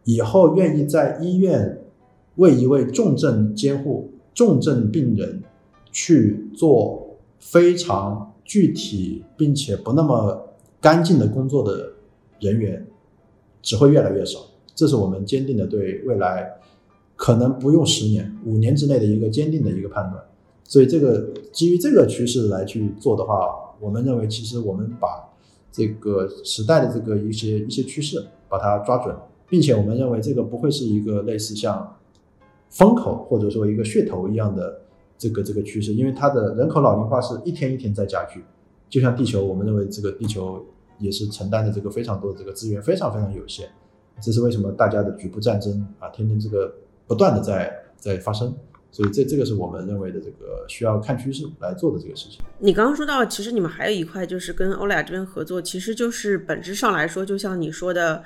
[0.06, 1.82] 以后愿意在医院
[2.36, 5.44] 为一位重症监护、重症病人
[5.92, 10.48] 去做非常具体并且不那么
[10.80, 11.92] 干净的工作的
[12.40, 12.88] 人员
[13.62, 14.40] 只会越来越少。
[14.74, 16.50] 这是我们坚定的对未来
[17.16, 20.24] 可能不用十年、五年之内的一个坚定的一个判断。
[20.64, 25.30] 所以，这个基于这个趋势来去做的话，我们认为其实我们把
[25.72, 29.16] 这个时代的这个一些一些趋势把它抓准，
[29.48, 31.96] 并且我们认为这个不会是一个类似像
[32.70, 34.82] 风口或者说一个噱头一样的
[35.18, 38.44] 这个这个趋势，因为它的人口老龄化是一天一天在加剧。
[38.90, 40.64] 就像地球，我们认为这个地球
[41.00, 43.66] 也是承担的这个非常多的这个资源非常非常有限，
[44.22, 46.74] 这是为什么大家的局部战争啊，天天这个
[47.08, 48.56] 不断的在在发生，
[48.92, 52.40] 所以这这个是我们认为的这个需要看趋势来做的这个事情。
[52.60, 58.24] 你刚刚说到，其实你们还有一块就是跟欧莱雅这边合作，其实就是本质上来说，就像你说的。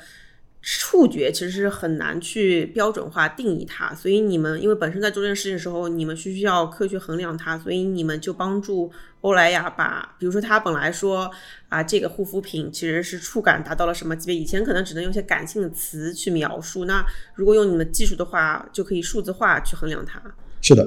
[0.62, 8.92] 触觉其实是很难去标准化定义它，所以你们因为本身在做这件事情的时候，你们需需要科学衡量它，所以你们就帮助
[9.22, 11.32] 欧莱雅把，比如说他本来说
[11.70, 20.22] 啊，这个护肤品其实是触感达到了什么级别，以前可能只能用些感性的词去描述，那如果用你们技术的话，就可以数字化去衡量它。
[20.62, 20.86] 是的，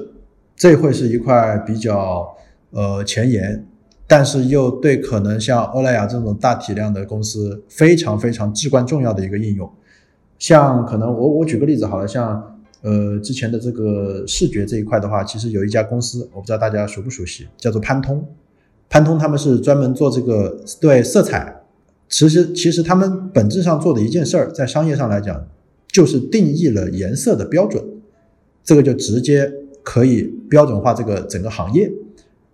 [0.55, 2.37] 这会是一块比较
[2.69, 3.67] 呃前沿。
[4.11, 9.71] 但是又对可能像欧莱雅这种大体量的公司非常非常至关重要的一个应用，
[10.37, 18.27] 像可能我我举个例子好了，像呃之前的这个视觉这一块的话，其实有一家公司，我不知道大家熟不熟悉，叫做潘通。
[18.89, 21.61] 潘通他们是专门做这个对色彩，
[22.09, 25.47] 其实其实他们本质上做的一件事儿，在商业上来讲，
[25.87, 27.81] 就是定义了颜色的标准，
[28.61, 29.49] 这个就直接
[29.83, 31.89] 可以标准化这个整个行业。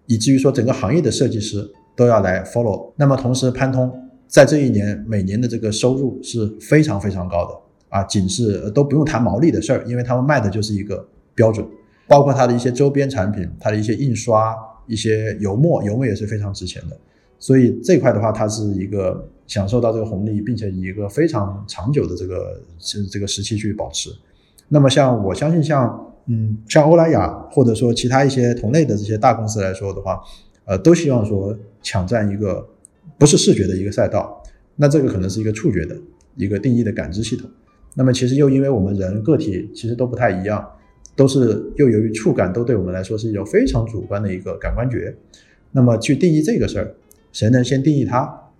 [0.07, 2.91] 以至于说整个行业的设计师都要来 follow。
[2.95, 3.91] 那么同时，潘通
[4.27, 7.53] 在这一年每年的这个收入是非常非常高的
[7.89, 11.65] 啊，仅是都不用谈毛利的事儿，因为他们卖的就是一个标准，
[12.07, 14.55] 包括它的一些周边产品，它的一些印刷、
[14.87, 16.97] 一些油墨，油墨也是非常值钱的。
[17.37, 24.09] 所以这块的话，它是一个享受到这个红利，并且以一个非常长久的这个是这个时期去保持。
[24.69, 26.03] 那么像我相信像。
[26.27, 30.19] 嗯，像欧莱雅或者说其他一些同类的这些大公司来说的话，
[30.65, 32.67] 呃，都希望说抢占一个
[33.17, 34.43] 不是视觉的一个赛道，
[34.75, 35.95] 那这个可能是一个触觉的
[36.35, 37.49] 一个定义的感知系统。
[37.95, 40.69] 那么其实又因为我们人个体其实都不太一样，
[41.15, 45.15] 都是又由于触感都对我们来说是一种非常主观的一个感官觉。
[45.71, 46.93] 那么去定义这个事儿，
[47.31, 48.51] 谁能先定义它，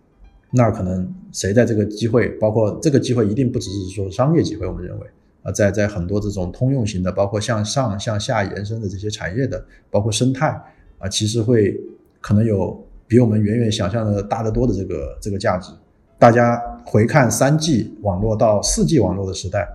[0.52, 5.06] 那可能谁在这个机会，包括这个机会一定不只是说商业机会，我们认为。
[5.52, 10.50] 在在很多这种通用型的，包括向上向下延伸的这些产业的，包括生态
[10.98, 11.80] 啊，其实会
[12.20, 15.72] 可能有比我们远远想象的大得多的这个这个价值。
[16.20, 19.66] 大家回看三 G 网络到四 G 网络的时代，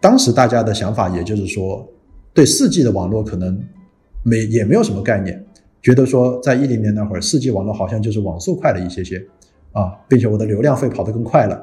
[0.00, 1.86] 当时大家的想法也就是说，
[2.32, 3.62] 对四 G 的网络可能
[4.22, 5.44] 没也没有什么概念，
[5.82, 9.22] 觉得说在一零年那会儿，四 G 网络好像就是网速快了一些些
[9.72, 11.62] 啊，并且我的流量会跑得更快了，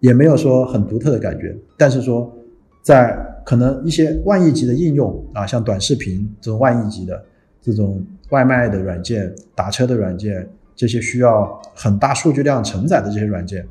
[0.00, 2.36] 也没有说很独特的感觉，但是说。
[2.82, 7.24] 在可能一些万亿级的应用啊，像短视频这种万亿级的
[7.60, 13.66] 这种外卖的软件、打车的软件，这些需要很大数据量承载的这些软件，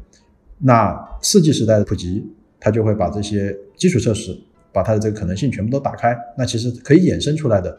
[0.59, 2.25] 那四 G 时代的普及，
[2.59, 4.37] 它就会把这些基础设施，
[4.71, 6.15] 把它的这个可能性全部都打开。
[6.37, 7.75] 那其实可以衍生出来的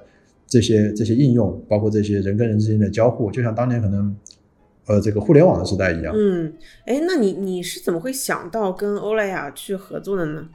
[0.46, 4.16] 这些这些应用，包括这些人跟人之间的交互，就像当年可能
[4.86, 6.12] 呃这个互联网的时代一样。
[6.16, 6.52] 嗯，
[6.86, 10.48] 哎，那你你是怎么会想到跟欧莱雅去合作的呢？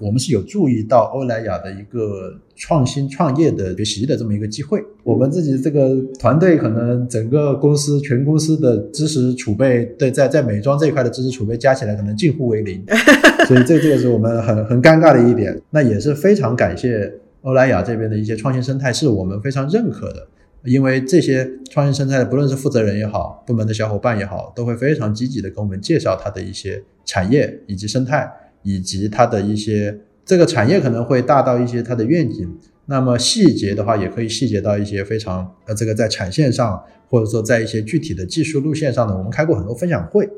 [0.00, 4.82] 我们是有注意到欧莱雅的一个创新创业的学习的这么一个机会。
[5.04, 12.84] 我们自己这个团队可能整个公司全公司的知识储备，对，在在美妆这一块的知识储备加起来可能近乎为零，
[13.46, 15.60] 所以这这个是我们很很尴尬的一点。
[15.70, 20.26] 那也是非常感谢欧莱雅这边的一些创新生态，是我们非常认可的。
[20.64, 28.28] 因为这些创新生态的，不论是负责人也好，部门的小伙伴也好，都会非常积极的跟我们介绍它的一些产业以及生态。
[28.64, 32.52] 以及它的一些这个产业可能会大到一些它的愿景，
[32.86, 40.28] 那么细节的话也可以细节到一些非常呃这个在产线上或者说在一些具体的技术路线上呢，我们开过很多分享会，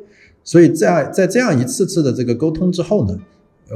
[0.44, 3.16] 所以在在这样一次次的这个沟通之后呢，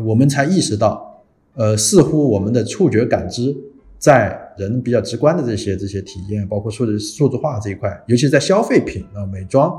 [0.05, 3.57] 我们才意识到，呃似乎我们的触觉感知
[3.99, 9.73] 在人比较直观的这些这些体验，包括数字数字化这一块，尤其在消费品啊美妆，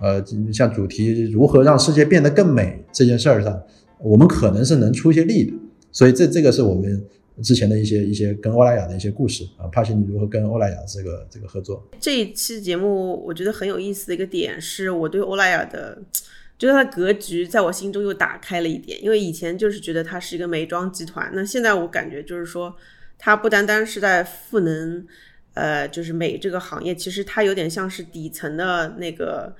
[0.00, 3.62] 呃像主题如何让世界变得更美这件事儿上。
[3.98, 5.52] 我们可能是能出一些力的，
[5.90, 7.04] 所以这这个是我们
[7.42, 9.66] 之前的一些一些跟欧莱雅的一些故事啊。
[9.68, 11.86] 帕西尼如何跟欧莱雅这个这个合作？
[11.98, 15.98] 这一期节目我觉得很有意思的一个点是，我对欧莱雅的，
[16.58, 19.02] 觉得它的格局在我心中又打开了一点。
[19.02, 22.74] 因为以前就是觉得它是一个美妆集团，那现在我感觉就是说，
[23.18, 25.06] 它不单单是在赋能，
[25.54, 29.54] 呃，就是美这个行业，其实它有点像是底层的那个。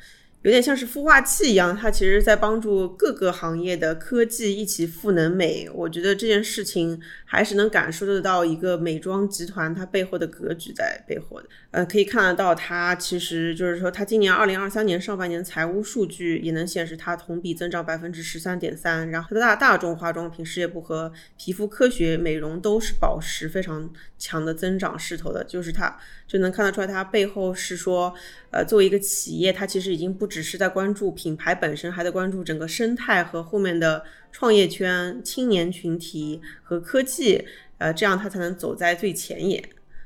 [0.47, 5.69] 有点像是孵化器一样，它其实在帮助各个行业的科技一起赋能美。
[5.75, 11.49] 我觉得这件事情还是能感受得到一个美妆集团它背后的格局在背后的。
[11.73, 19.11] 呃，可以看得到它其实就是说，它今年二零二三年上半年财务数据也能显示它同比增长百分之十三点三。
[19.11, 28.12] 然后它的大大众化妆品事业部和皮肤科学美容都是保持非常强的增长势头的，就是它就能看得出来，它背后是说，
[28.51, 30.27] 呃，作为一个企业，它其实已经不。
[30.27, 37.43] 只是在关注品牌本身，还在关注整个生态和后面的创业圈、青年群体和科技，
[37.79, 39.62] 呃，这样它才能走在最前沿。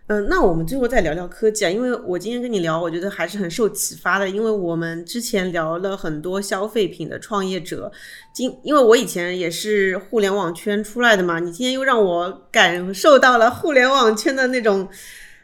[0.09, 7.91] 嗯，那我们最后再聊聊科技啊，因为我今天跟你聊，我觉得还是很受启发的，因为我们之前聊了很多消费品的创业者，
[8.33, 14.89] 今因为我以前也是互联网圈出来的嘛，你今天又让我感受到了互联网圈的那种。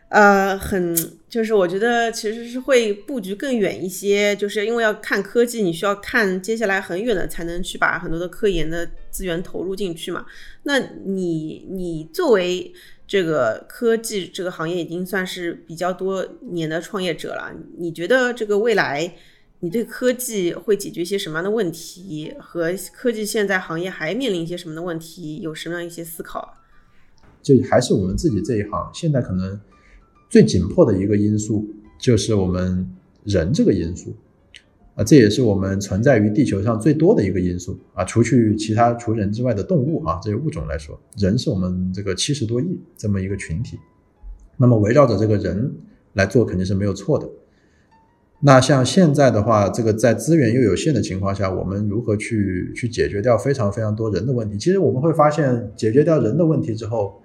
[0.08, 0.96] 呃，很
[1.28, 10.24] 就是我觉得其实是会布局更远一些，就是因为要看科技，你需要看接下来很远的，才能去把很多的科研的资源投入进去嘛。
[10.62, 12.72] 那你你作为
[13.04, 19.12] 这个科技这个行业已经算是比较多年的创业者了，你觉得这个未来
[19.58, 22.32] 你对科技会解决一些什么样的问题？
[22.38, 25.40] 和科技现在行业还面临一些什么的问题？
[25.40, 26.54] 有什么样一些思考？
[27.42, 29.60] 就还是我们自己这一行，现在可能。
[30.28, 32.88] 最紧迫的一个因素就是我们
[33.24, 34.14] 人这个因素
[34.94, 38.04] 啊，这也是我们存在于地球上最多的一个因素啊。
[38.04, 43.78] 除去其他除人之外的动物啊，这些物种来说，人是我们这个七十多亿这么一个群体。
[44.56, 45.70] 那么围绕着这个人
[46.14, 47.28] 来做肯定是没有错的。
[48.40, 54.58] 那像现在的话，这个在资源又有限的情况下，我们如何去去解决掉非常非常多人的问题？
[54.58, 57.20] 其实我们会发现，解决掉人的问题之后，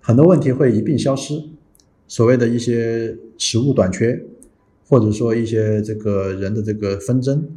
[0.00, 1.34] 很多问题会一并消失。
[2.10, 4.20] 所谓的一些食物短缺，
[4.88, 7.48] 或者说一些这个人的这个纷争，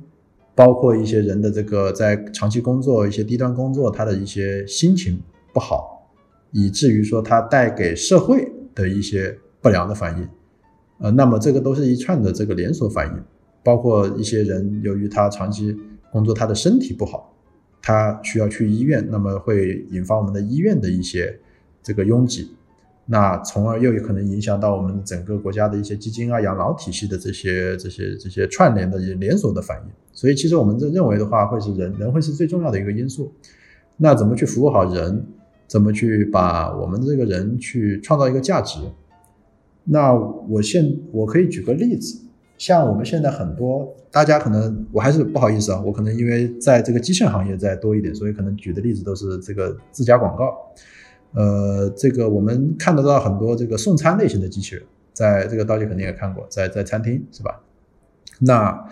[0.54, 5.20] 包括一些人的这个在长期工作、一些低端工作，他的一些心情
[5.56, 6.08] 不好，
[6.52, 10.28] 以至于说他带给社会的一些不良的反应，
[11.00, 13.24] 呃，那么这个都是一串的这个连锁反应，
[13.64, 15.76] 包括一些人由于他长期
[16.12, 17.36] 工作，他的身体不好，
[17.82, 21.40] 他需要去医院，那么会引发我们的医院的一些
[21.82, 22.52] 这个拥挤。
[23.06, 29.92] 那从而又有可能影响到我们整个国家的一些基金啊、养老体系的这些、这些、这些串联的连锁的反应。
[30.14, 33.34] 所以，其实我们这认为的话，会是人人会是最重要的一个因素。
[33.98, 35.26] 那怎么去服务好人？
[35.66, 38.80] 怎么去把我们这个人去创造一个价值？
[39.86, 42.22] 那我现我可以举个例子，
[42.60, 50.54] 像我们现在很多大家可能我还是不好意思啊，我可能因为在这个机器人行业再多一点，所以可能举的例子都是这个自家广告。
[51.34, 57.62] 呃，这个我们看得到很多这个送餐类型的机器人，在这个刀姐肯定也看过，在在餐厅是吧？
[58.40, 58.88] 那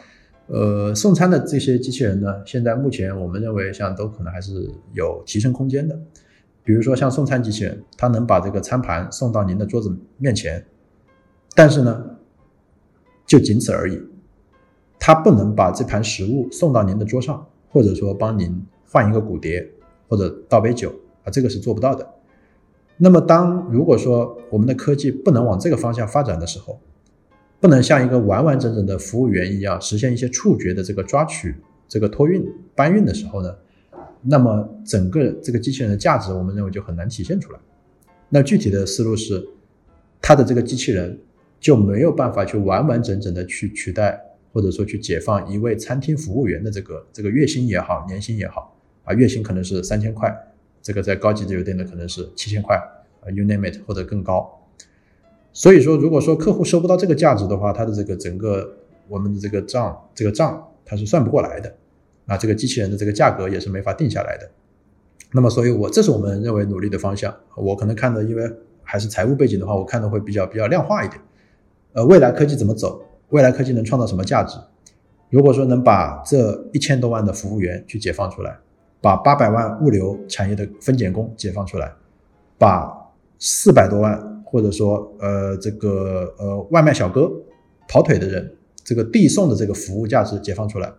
[0.47, 5.97] 呃，送餐的这些机器人呢，现在目前我们认为像都可能还是有提升空间的。
[6.63, 10.63] 比如说像送餐机器人，它能把这个餐盘送到您的桌子面前，
[11.55, 12.05] 但是呢，
[13.25, 13.99] 就仅此而已，
[14.99, 19.67] 它不能把这盘食物送到您的桌上，或者说帮您换一个骨碟
[20.07, 22.07] 或者倒杯酒啊，这个是做不到的。
[23.03, 26.79] 那么，当如果说我们的科技不能往这个方向发展的时候，
[27.59, 31.55] 不能像一个完完整整的服务员一样实现一些触觉的这个抓取、
[31.87, 33.55] 这个托运、搬运的时候呢，
[34.21, 37.57] 那么整个这个机器人的价值，我们认为就很难体现出来。
[38.29, 39.43] 那具体的思路是，
[40.21, 41.19] 它的这个机器人
[41.59, 44.21] 就没有办法去完完整整的去取代，
[44.53, 50.31] 或者说去解放一位餐厅服务员的这个这个月薪也好、年薪也好啊，月薪可能是三千块。
[50.81, 54.59] 这个在高级酒店的可能是七千块啊，you name it 或者更高。
[55.53, 61.75] 所以说，如果说客户收不到这个价值的话，他的这个整个我们的这个账，这个账他是算不过来的。
[62.25, 64.49] 那这个机器人的这个价格也是没法定下来的。
[65.33, 67.35] 那么，所以我这是我们认为努力的方向。
[67.55, 68.49] 我可能看的，因为
[68.83, 71.21] 还是财务背景的话，我看的会比较比较量化一点。
[71.93, 73.03] 呃，未来科技怎么走？
[73.29, 74.57] 未来科技能创造什么价值？
[75.29, 78.59] 如果说能把这一千多万的服务员去解放出来。
[79.01, 81.91] 把八百万物流产业的分拣工解放出来，
[82.59, 82.87] 把
[83.39, 87.31] 四百多万或者说呃这个呃外卖小哥
[87.87, 90.93] 跑腿的人这个递送的这个服务价值解放出来，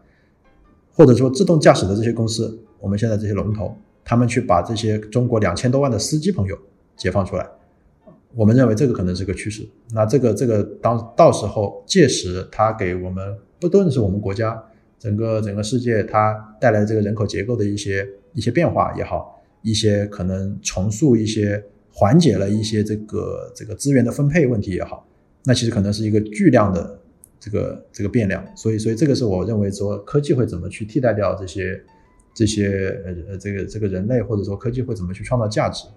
[0.92, 3.72] 或者说自动驾驶的这些公司，我们现在这些龙头，
[4.04, 6.58] 他们去把这些中国两千多万的司机朋友
[6.96, 7.48] 解放出来，
[8.34, 9.64] 我们认为这个可能是个趋势。
[9.92, 14.60] 那这个这个当到时候届时，它给我们不论是我们国家。
[15.02, 21.60] 整个整个世界，它带来这个人口结构的一些一些变化也好，一些可能重塑一些
[21.92, 25.04] 缓解了一些这个这个资源的分配问题也好，
[25.44, 27.00] 那其实可能是一个巨量的
[27.40, 31.82] 这个这个变量，所以所以这个是我认为说科技会怎么去替代掉这些
[32.32, 35.88] 这些呃呃这个这个人类，或者说科技会怎么去创造价值。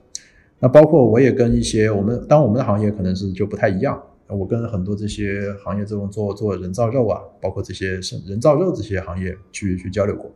[0.57, 4.01] 那包括我也跟一些我们，当我们的行业可能是就不太一样。
[4.27, 10.31] 我跟很多这些行业这种做做人造肉啊，包括这些是人造肉这些行业去去交流过，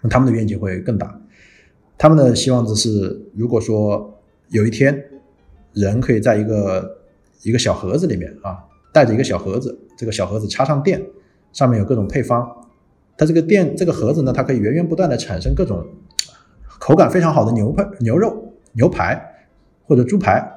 [0.00, 1.20] 那他们的愿景会更大。
[1.98, 4.18] 他们的希望值是，如果说
[4.48, 5.04] 有一天
[5.74, 6.98] 人可以在一个
[7.42, 11.04] 一个小盒子里面啊，带着一个小盒子，这个小盒子插上电，
[11.52, 12.50] 上面有各种配方，
[13.18, 15.86] 它这个电这个盒子呢，它可以源源不断的产生各种
[16.78, 19.44] 口感非常好的牛排、牛肉、牛排
[19.84, 20.56] 或者猪排。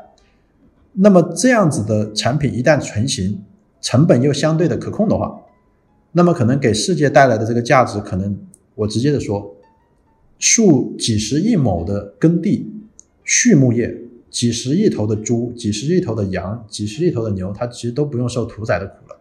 [0.96, 3.42] 那么这样子的产品一旦成型，
[3.82, 5.42] 成本又相对的可控的话，
[6.12, 8.38] 那么可能给世界带来的这个价值，可能
[8.76, 9.56] 我直接的说，
[10.38, 12.72] 数几十亿亩的耕地、
[13.24, 13.92] 畜牧业，
[14.30, 19.20] 几十亿头的猪、几十亿头的羊、几十亿头的牛，它其实都不用受屠宰的苦了。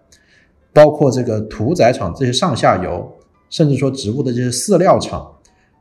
[0.75, 3.11] 包括这个屠宰场这些上下游，
[3.49, 5.37] 甚至说植物的这些饲料厂，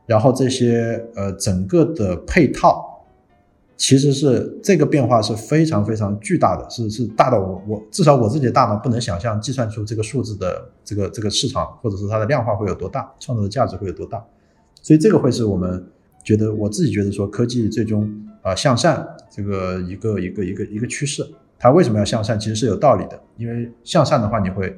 [0.06, 2.88] 然后这些呃整个的配套。
[3.76, 14.24] 其实是这个变化是非常非常巨大的，是是大到我我至少我自己的大脑不能想象计算出这个数字的这个这个市场或者是它的量化会有多大，创造的价值会有多大，
[14.82, 15.84] 所以这个会是我们
[16.22, 18.08] 觉得我自己觉得说科技最终
[18.42, 21.26] 啊向善这个一个一个一个一个趋势，
[21.58, 22.38] 它为什么要向善？
[22.38, 24.68] 其实是有道理的，因为向善的话你会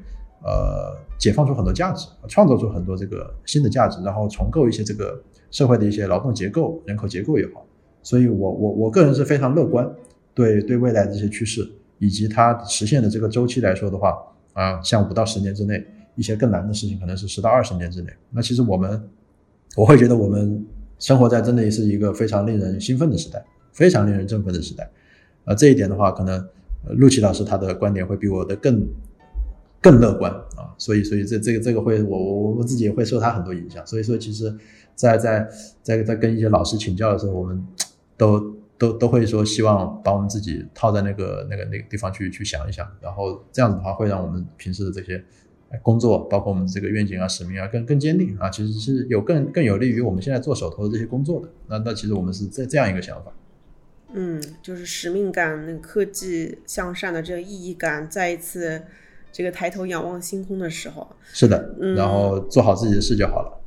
[0.42, 5.20] 呃解放出很多价值，创造出很多这个新的价值，然后重构一些这个
[5.50, 7.66] 社会的一些劳动结构、人口结构也好。
[8.04, 9.90] 所以，我我我个人是非常乐观，
[10.34, 11.66] 对对未来的这些趋势
[11.98, 14.14] 以及它实现的这个周期来说的话，
[14.52, 15.82] 啊，像五到十年之内，
[16.14, 18.12] 一些更难的事情可能是十到二十年之内。
[18.30, 19.02] 那其实我们，
[19.74, 20.62] 我会觉得我们
[20.98, 23.42] 生活在真的是一个非常令人兴奋的时代，
[23.72, 24.86] 非常令人振奋的时代。
[25.46, 26.46] 啊，这一点的话，可能
[26.98, 28.86] 陆琪老师他的观点会比我的更
[29.80, 30.76] 更乐观啊。
[30.76, 33.86] 所以，所以这这个这个会，我我我自己也会受他很多影响。
[33.86, 34.54] 所以说，其实，
[34.94, 35.48] 在在
[35.82, 37.64] 在在跟一些老师请教的时候，我们。
[38.16, 45.24] 都都都会说希望把我们自己套在那个那个那个地方去去想一想，然后这样子的话会让我们平时的这些
[45.82, 51.48] 工作，包括我们这个愿景啊、使命啊，更更坚定啊，其实是有更更有利于我们现在做手头的这些工作的。
[51.68, 53.32] 那那其实我们是这这样一个想法。
[54.12, 58.80] 嗯，就是使命感、那个科技向善的这个意义感，再一次
[59.32, 61.08] 这个抬头仰望星空的时候。
[61.32, 63.60] 是的，然后做好自己的事就好了。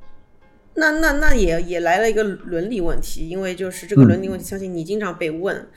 [0.78, 5.68] 那那那也也来了一个伦理问题，因为就是这个伦理问题，相信你经常被问。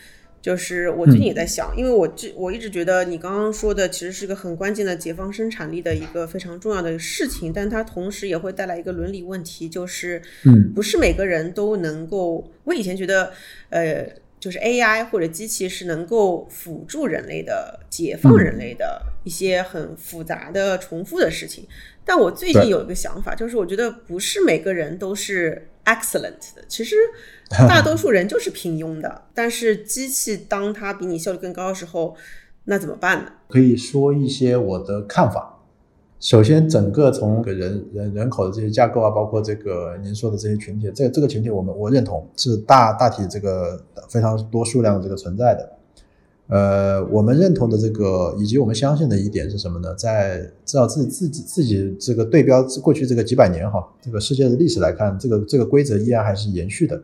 [0.42, 12.51] 就是我最近也在想，因为我这我一直觉得你刚刚说的其实是个很关键的解放生产力的一个非常重要的事情，但它同时也会带来一个伦理问题，就是嗯，不是每个人都能够。
[12.64, 13.32] 我以前觉得，
[13.68, 14.07] 呃。
[14.40, 21.66] 就是 AI 或者机器是能够辅助人类的、解放人类的一些很复杂的、重复的事情。
[22.11, 26.97] 但我最近有一个想法，就是我觉得不是每个人都是 excellent 的，其实
[27.69, 29.23] 大多数人就是平庸的。
[29.33, 32.17] 但是机器当它比你效率更高的时候，
[32.65, 33.31] 那怎么办呢？
[33.47, 35.61] 可以说一些我的看法。
[36.19, 45.79] 首先，整个从个人人人口的这些架构啊，包括这个您说的这些群体，这这个群体我们我认同是大大体这个非常多数量这个存在的。
[46.51, 49.94] 呃，我们认同的这个以及我们相信的一点是什么呢？
[49.94, 57.01] 在至少自己自己自己这个对标过去这个几百年哈，这个世界的历史来看，这个这个规则依然还是延续的。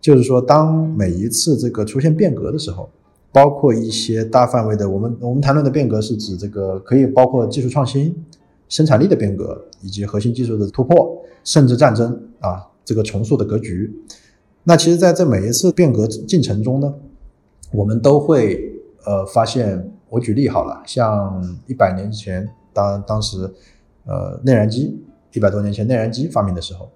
[0.00, 2.88] 就是说，当每一次这个出现变革的时候，
[3.30, 8.14] 包括一些大范围的，我们我们谈论的变革是指这个可以包括技术创新。
[8.68, 13.94] 生产力的变革，以及核心技术的突破，甚至战争啊，这个重塑的格局。
[14.64, 16.92] 那其实，在这每一次变革进程中呢，
[17.70, 18.75] 我们都会
[19.06, 23.50] 呃发现，我举例好了，像一百年前，当当时
[24.04, 25.02] 呃内燃机
[25.32, 26.90] 一百多年前内燃机发明的时候，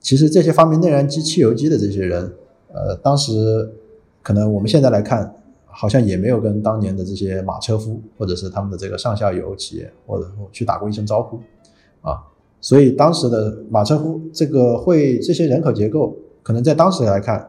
[0.00, 2.30] 其实这些发明内燃机、汽油机的这些人，
[2.74, 3.72] 呃，当时
[4.22, 5.34] 可能我们现在来看。
[5.70, 11.38] 好像也没有跟当年的这些马车夫，或者是他们的这个上下游企业，或者去打过一声招呼，
[12.00, 12.18] 啊，
[12.60, 17.48] 所以当时的马车夫这个会这些人口结构，可能在当时来看，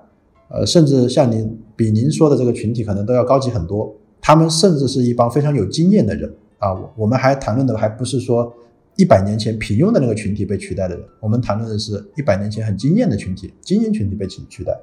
[0.50, 3.96] 呃，甚至像您比您说的这个群体可能都要高级很多。
[4.20, 6.76] 他们甚至是一帮非常有经验的人啊。
[6.98, 8.54] 我们还谈论的还不是说
[8.98, 14.78] 一百年前平庸的那个群体被取代的人，我们谈论的是一百年前很经验的群体，精英群体被取取代，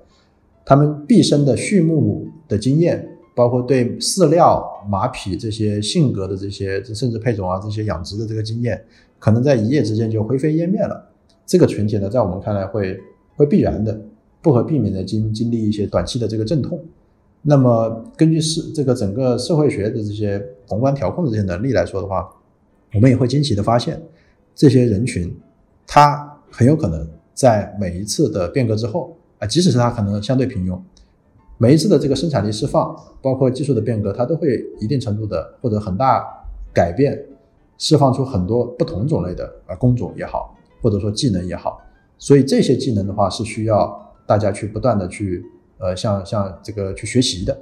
[0.65, 3.07] 他们毕生的畜牧的经验。
[3.37, 8.83] 包括对饲料、马匹这些性格的这些，甚至配种啊这些养殖的这个经验，
[9.19, 11.07] 可能在一夜之间就灰飞烟灭了。
[11.45, 12.99] 这个群体呢，在我们看来会
[13.37, 14.01] 会必然的、
[14.47, 16.81] 不可避免的经经历一些短期的这个阵痛。
[17.43, 22.31] 那么，根据社这个整个社会学的这些宏观调控的这些能力来说的话，
[22.95, 24.01] 我们也会惊奇的发现，
[24.55, 25.37] 这些人群
[25.85, 30.79] 他很有可能在每一次的变革之后啊，即使是他可能相对平庸，
[31.59, 36.25] 每一次的这个生产力释放，包括技术的变革，它都会一定程度的或者很大
[36.73, 37.21] 改变，
[37.79, 41.81] 释放出很多不同种类的啊工种也好，或者说技能也好。
[42.17, 45.45] 所以这些技能的话是需要大家去不断的去
[45.79, 47.57] 呃像像这个去学习的。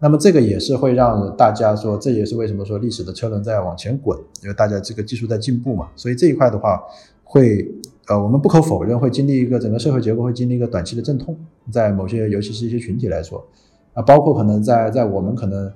[0.00, 5.88] 那么这个也是会让大家说，这也是为什么说历史的车轮在往前滚，因为大家这个技术在进步嘛。
[5.96, 6.80] 所以这一块的话，
[7.24, 7.68] 会
[8.06, 11.36] 呃我们不可否认会经历一个整个社会结构会经历一个短期的阵痛，
[11.70, 13.44] 在某些尤其是一些群体来说
[13.94, 15.72] 啊，包括可能在在我们可能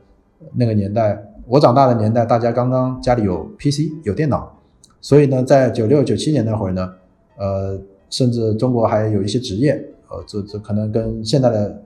[0.54, 4.56] 那个年代，我长大的年代，大家刚刚家里有 PC 有电脑，
[5.00, 6.92] 所以呢，在九六九七年那会儿呢，
[7.36, 7.80] 呃。
[8.12, 9.82] 甚至中国还有一些职业，
[10.12, 11.82] 呃，这这可能跟现在的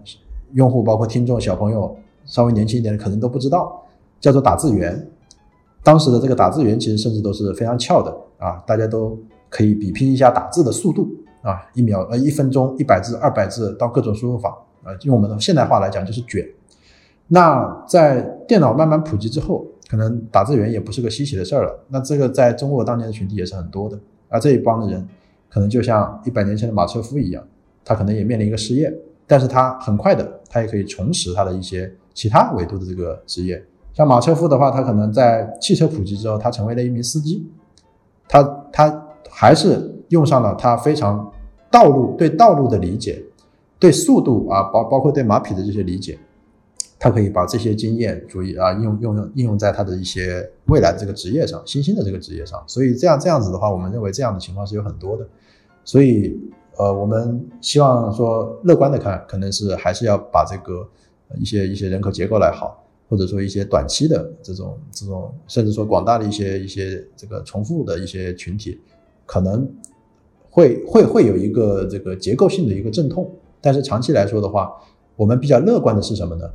[0.53, 3.81] 用户，包括听众、小朋友稍微年轻一点的，可能都不知道，
[4.21, 5.09] 叫做打字员。
[5.85, 9.17] 当时的这个打字员其实甚至都是非常翘的啊，大家都
[9.49, 11.09] 可以比拼一下打字的速度
[11.43, 14.51] 啊，一秒呃一分钟一百字、二百字到各种输入法
[14.83, 16.45] 啊，用我们的现代话来讲就是卷。
[17.29, 21.85] 那在电脑慢慢普及之后，可能打字员也不是个稀奇的事儿了。
[21.89, 23.97] 那这个在中国当年的群体也是很多的，
[24.29, 25.09] 而这一帮的人。
[25.49, 27.43] 可能就像一百年前的马车夫一样，
[27.87, 28.93] 他可能也面临一个失业，
[29.27, 33.65] 但是他很快的，他也可以重拾他的一些其他维度的这个职业。
[33.95, 37.49] 像马车夫的话，他可能在汽车普及之后，他成为了一名司机，
[38.29, 41.33] 他他还是用上了他非常
[41.71, 43.23] 道路对道路的理解，
[43.79, 46.19] 对速度啊，包包括对马匹的这些理解。
[46.99, 52.65] 他可以把这些经验，注意啊，应用用用应用在他的一些未来的这个职业上，新兴的这个职业上。
[52.67, 55.29] 所以这样这样子的话，我们认为这样的情况是有很多的。
[55.85, 56.41] 所以
[56.79, 60.87] 呃，我们希望说乐观的看，可能是还是要把这个
[61.39, 68.79] 一些一些人口结构来好，或者说一些短期的这种这种，甚至说广大的一些一些这个重复的一些群体，
[69.25, 69.67] 可能
[70.51, 73.31] 会会会有一个这个结构性的一个阵痛。
[73.61, 74.73] 但是长期来说的话，
[75.17, 76.51] 我们比较乐观的是什么呢？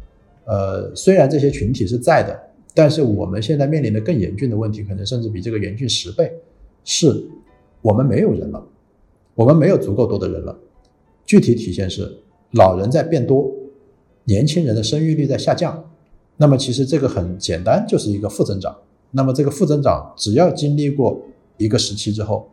[0.45, 2.39] 呃，虽然这些群体是在的，
[2.73, 6.31] 但是我们现在面临的更严峻的问题，可能甚至比这个严峻十倍，
[6.83, 7.27] 是
[7.81, 8.63] 我们没有人了，
[9.35, 10.57] 我们没有足够多的人了。
[11.25, 12.19] 具体体现是
[12.51, 13.51] 老人在变多，
[14.25, 15.91] 年轻人的生育率在下降。
[16.37, 18.75] 那么其实这个很简单，就是一个负增长。
[19.11, 21.21] 那么这个负增长，只要经历过
[21.57, 22.49] 一个时期之后，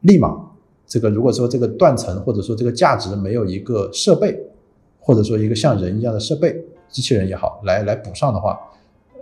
[0.00, 0.50] 立马
[0.86, 4.38] 这个如果说这个断层或者说这个价值没有一个设备，
[4.98, 6.64] 或者说一个像人一样的设备。
[6.88, 8.58] 机器人也好，来来补上的话，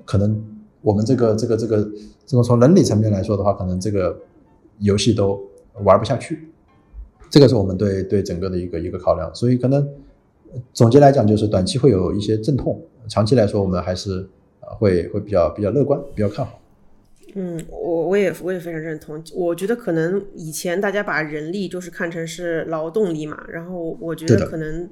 [0.05, 0.41] 可能
[0.83, 1.91] 我们这个这个这个
[2.25, 4.17] 这个从伦理层面来说的话，可能这个
[4.79, 5.43] 游戏都
[5.83, 6.49] 玩不下去。
[7.31, 9.35] 这个是我们对对整个的一个一个考量。
[9.35, 9.89] 所以可能
[10.72, 14.29] 总结来讲，就是短期会有一些阵痛，长期来说我们还是
[14.61, 16.61] 啊会会比较比较乐观，比较看好。
[17.35, 19.22] 嗯，我我也我也非常认同。
[19.35, 24.89] 我觉得可能以前大家把人力就是看成是劳动力嘛，然后我觉得可能。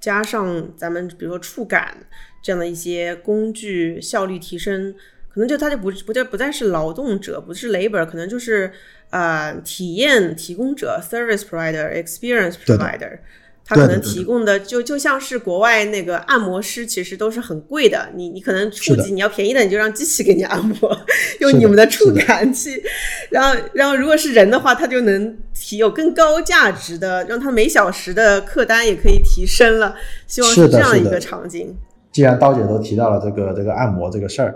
[0.00, 1.96] 加上咱们比如说触感
[2.42, 4.94] 这样的一些工具效率提升，
[5.30, 8.70] 可能就它就不不再不再是劳动者，不是 labor，可能就是
[9.14, 13.18] 呃体验提供者 service provider，experience provider。
[13.66, 18.10] 他可能提供的就就像是国外那个按摩师，其实都是很贵的。
[18.14, 21.06] 你你可能初级你要便宜的，你就让机器给你按摩，
[21.40, 22.82] 用你们的触感器。
[23.30, 29.96] 然后然后如果是人的话，他就能提有更高价值的，让他每小时的客单也可以提升了。
[30.26, 31.74] 希望是这样一个场景。
[32.12, 34.54] 既然刀姐都提到了这个这个按摩这个事儿，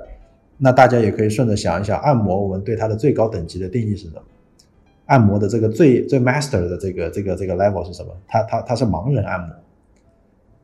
[0.58, 4.20] 那大家也可以顺着想一想，按摩我们对它的最高等级的定义是什么？
[5.08, 8.12] 按摩的这个最最 master 的这个这个这个 level 是什么？
[8.26, 9.48] 它它它是盲人按摩，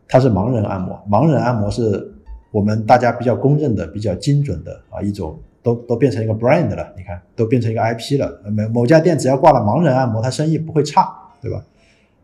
[0.06, 1.02] 它是盲人按摩。
[1.10, 2.12] 盲人按摩是
[2.50, 6.92] 我们大家比较公认的、比较精准的啊一种，都都变成一个 brand 了。
[6.94, 8.38] 你看，都变成一个 IP 了。
[8.50, 11.64] 某某家店只要挂了盲人按摩，他生意不会差，对吧？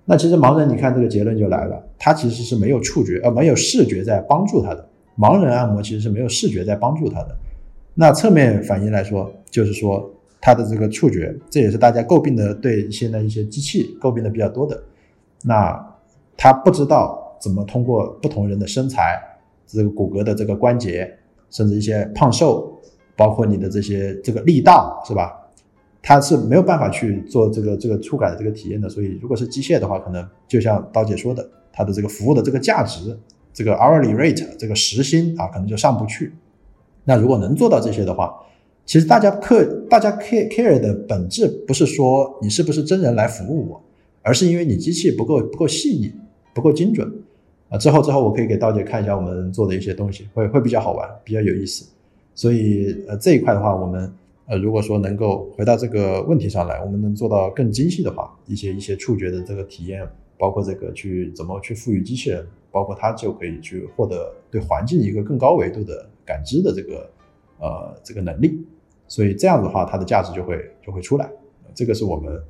[0.05, 4.87] 那其实盲人，你看这个结论就来了，他其实是没有触觉呃没有视觉在帮助他的。
[5.16, 7.35] 盲人按摩其实是没有视觉在帮助他的。
[7.95, 10.11] 那侧面反应来说，就是说。
[10.41, 14.82] 它的这个触觉，这也是大家诟病的，对现在一些机器诟病的比较多的。
[15.45, 15.95] 那
[16.36, 19.20] 它不知道怎么通过不同人的身材、
[19.66, 21.11] 这个骨骼的这个关节，
[21.51, 22.78] 甚至一些胖瘦，
[23.16, 25.36] 包括你的这些这个力道，是吧？
[26.03, 28.88] 它是没有办法去做这个这个触感的这个体验的。
[28.88, 33.14] 所以，如果是机械的话，可能就像刀姐说的，它的这个服务的这个价值，
[33.53, 36.32] 这个 hourly rate 这个时薪啊，可能就上不去。
[37.05, 38.34] 那如果能做到这些的话，
[38.85, 43.83] 其实大家克大家 care care 的本质不是说你是不是真人来服务我，
[44.22, 46.12] 而是因为你机器不够不够细腻，
[46.53, 47.09] 不够精准
[47.68, 47.78] 啊。
[47.78, 51.87] 之后之后我可以给刀姐看一下我们做的一些东西，会会比较好玩，比较有意思。
[52.35, 54.12] 所以呃这一块的话，我们
[54.47, 60.05] 呃，如果说能够回到这个问题上来，我们能做到更精细的话，一些一些触觉的这个体验，
[60.37, 67.09] 包括这个去怎么去赋予机器人，包括它就可以去获得对环境一个更高维度的感知的这个
[67.61, 68.67] 呃这个能力。
[69.07, 71.31] 所以这样的话，它的价值就会就会出来。
[71.75, 72.43] 这个是我们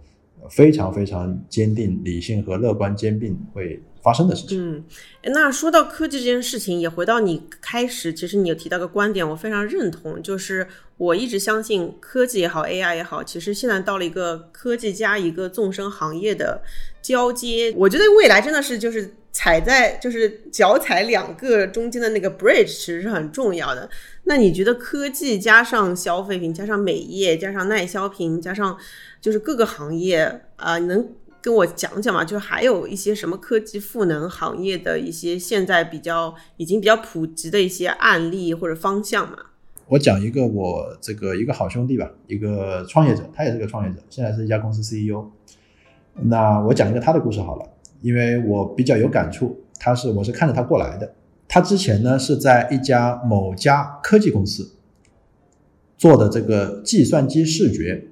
[0.49, 3.83] 非常非常坚定理性和乐观兼并会。
[4.03, 4.59] 发生的事情。
[4.59, 4.85] 嗯，
[5.25, 16.63] 那说到科技这件事情，也回到你开始，其实你有提到个观点，我非常认同，就是我一直相信科技也好，AI 也好，其实现在到了一个科技加一个纵深行业的
[17.03, 17.75] 交接。
[17.77, 23.87] 我觉得未来真的是就是踩在就是脚踩两个中间的那个 bridge，其实是很重要的。
[24.31, 28.79] 那你觉得科技加上消费品，加上美业，加上耐消品，加上
[29.21, 31.05] 就是各个行业啊，能？
[31.43, 39.37] 跟我讲讲吗，就还有一些什么科技赋能行业的一些现在比较已经比较普及的一些案例或者方向嘛。
[39.89, 45.29] 我讲一个我这个一个好兄弟吧，一个创业者，他也是个创业者，现在是一家公司 CEO。
[46.15, 47.69] 那我讲一个他的故事好了，
[48.01, 51.15] 因为我比较有感触，他是我是看着他过来的。
[51.51, 54.77] 他之前呢是在一家某家科技公司
[55.99, 58.07] 做的这个计算机视觉。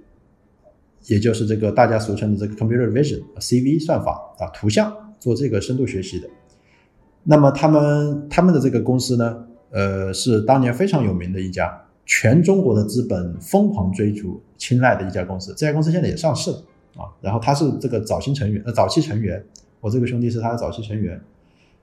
[1.05, 6.29] 也就是这个大家俗称的这个 computer vision CV 算法啊，图像做这个深度学习的。
[7.23, 15.55] 那么他们他们的这个公司呢，呃，是当年非常有名的一家，全中国的资本疯狂追逐青睐的一家公司。
[15.57, 16.59] 这家公司现在也上市了
[16.97, 17.09] 啊。
[17.23, 19.43] 然后他是这个早期成员，呃，早期成员，
[19.81, 21.19] 我这个兄弟是他的早期成员。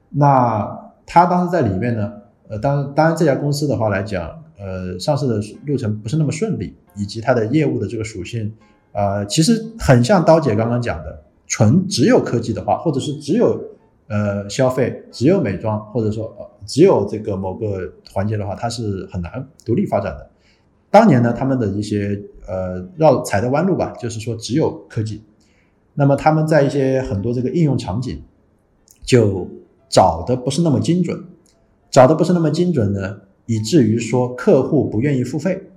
[0.09, 2.11] 那他当时在里面呢，
[2.47, 8.53] 呃，当当然这家公司的话来讲，呃，上市的路程不是那么顺利，以及它的业务的这个属性。
[8.91, 13.61] 呃，其实很像刀姐刚刚讲的，纯只有科技的话，或者是只有
[14.07, 20.29] 呃消费，只有美妆，或者说呃只有这个某个环节的话，它是很难独立发展的。
[20.89, 25.21] 当年呢，他们的一些呃绕踩的弯路吧，就是说只有科技，
[25.93, 28.23] 那么他们在一些很多这个应用场景
[29.03, 29.45] 就
[29.95, 31.23] 找的不是那么精准，
[31.89, 35.69] 找的不是那么精准呢，以至于说客户不愿意付费。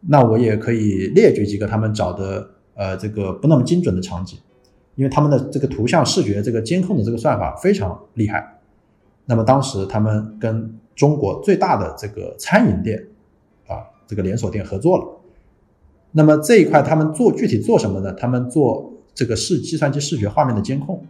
[0.00, 4.38] 那我也可以列举几个他们找的呃这个不那么精准的场景，
[4.96, 8.60] 因为他们的这个图像视觉这个监控的这个算法非常厉害。
[9.24, 13.02] 那么当时他们跟中国最大的这个餐饮店
[13.66, 15.06] 啊这个连锁店合作了。
[16.12, 18.12] 那么这一块他们做具体做什么呢？
[18.12, 21.02] 他们做这个视计算机视觉画面的监控，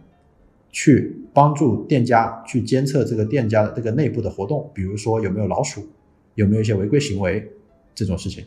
[0.71, 5.87] 去帮助店家去监测这个店家的这个内部的活动，比如说有没有老鼠，
[6.35, 7.49] 有没有一些违规行为
[7.95, 8.43] 这种事情。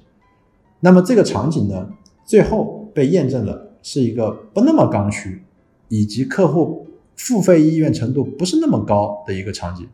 [0.80, 1.88] 那么这个场景呢，
[2.22, 5.42] 最后被验证了是一个不那么刚需，
[5.88, 6.86] 以及客户
[7.16, 9.88] 付费意愿程度不是那么高的一个场景，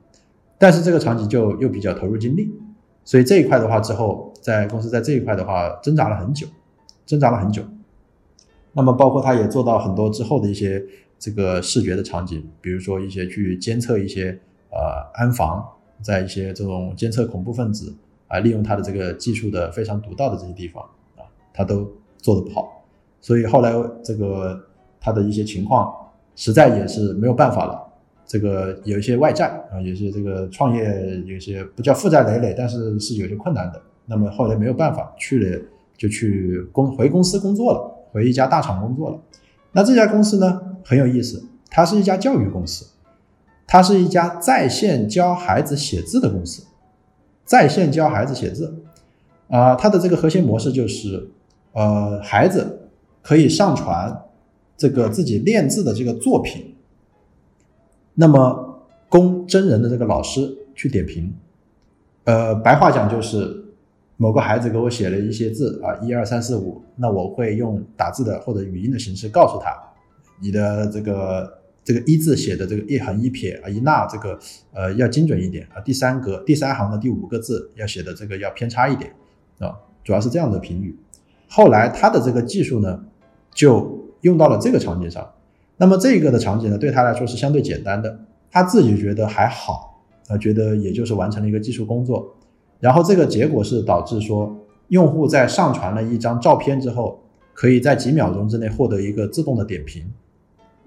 [0.59, 2.53] 但是这个场景就又比较投入精力，
[3.05, 6.49] 所以这一块的话之后在公司在这一块的话挣扎了很久，
[7.07, 7.63] 挣扎了很久。
[8.73, 10.85] 那么包括他也做到很多之后的一些
[11.19, 14.39] 这个视觉的场景，比如说一些去监测一些
[14.71, 15.67] 呃安防，
[16.01, 17.95] 在一些这种监测恐怖分子。
[18.31, 20.83] 啊，利用他的这个技术的非常独到的这些地方
[21.17, 22.85] 啊，他都做得不好，
[23.23, 23.73] 所以后来
[24.05, 24.63] 这个
[25.01, 25.91] 他的一些情况
[26.37, 27.83] 实在也是没有办法了。
[28.27, 33.81] 这个有一些外债啊，有些这个创业有些不叫负债累累，但是是有些困难的。
[34.05, 35.63] 那么后来没有办法去了，
[35.97, 39.19] 就去公回公司工作了，回一家大厂工作了。
[39.73, 42.87] 那这家公司呢很有意思，它是一家教育公司，
[43.67, 46.65] 它是一家在线教孩子写字的公司。
[47.45, 48.83] 在线教孩子写字，
[49.49, 51.31] 啊，它的这个核心模式就是，
[51.73, 52.91] 呃，孩子
[53.23, 54.25] 可以上传
[54.77, 56.75] 这个自己练字的这个作品，
[58.13, 61.33] 那么供真人的这个老师去点评，
[62.25, 63.65] 呃，白话讲就是
[64.19, 69.73] 某个孩子给我写了一些字啊，一二三四五，那我会用打字的或者语音的形式告诉他，
[70.41, 71.57] 你的这个。
[71.85, 74.39] 这个一字写的这个一横一撇啊一捺这个
[74.75, 79.11] 呃要精准一点啊第三格第三行的第五个字要写的这个要偏差一点
[79.59, 79.75] 啊
[80.05, 80.95] 主要是这样的评语。
[81.49, 83.03] 后来他的这个技术呢
[83.55, 85.33] 就用到了这个场景上，
[85.79, 88.21] 那么这个的场景呢对他来说是相对简单的，
[88.51, 92.37] 他自己觉得还好啊觉得也就是完成了一个技术工作，
[92.81, 94.55] 然后这个结果是导致说
[94.89, 97.19] 用户在上传了一张照片之后，
[97.55, 100.05] 可以在几秒钟之内获得一个自动的点评。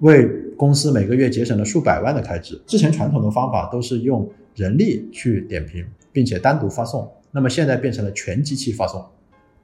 [0.02, 0.28] 为
[0.58, 2.62] 公司每个月节省了数百万的开支。
[2.68, 9.04] 之前传统的方法都是用人力去点评，并且单独发送，那么现在变成了全机器发送，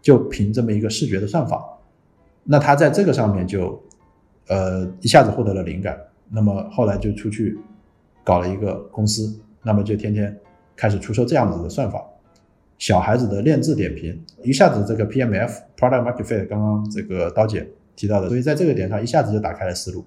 [0.02, 1.64] 就凭这么一个视觉的算法。
[2.44, 3.82] 那他在这个上面就，
[4.48, 6.00] 呃，一下子获得了灵感。
[6.30, 7.58] 那么后来就出去
[8.24, 10.38] 搞了一个公司，那么就天天
[10.76, 12.04] 开始出售这样子的算法。
[12.78, 20.06] 小孩子的练字点评，一下子这个 PMF Product Market Fit 刚刚这个刀姐提到的，所以在这个点上一下子就打开了思路。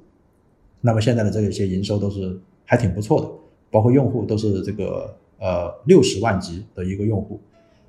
[0.81, 3.29] 那么现在的这些营收都是还挺不错的，
[3.71, 7.41] 包括用户都是这个呃六十万级的一个用户。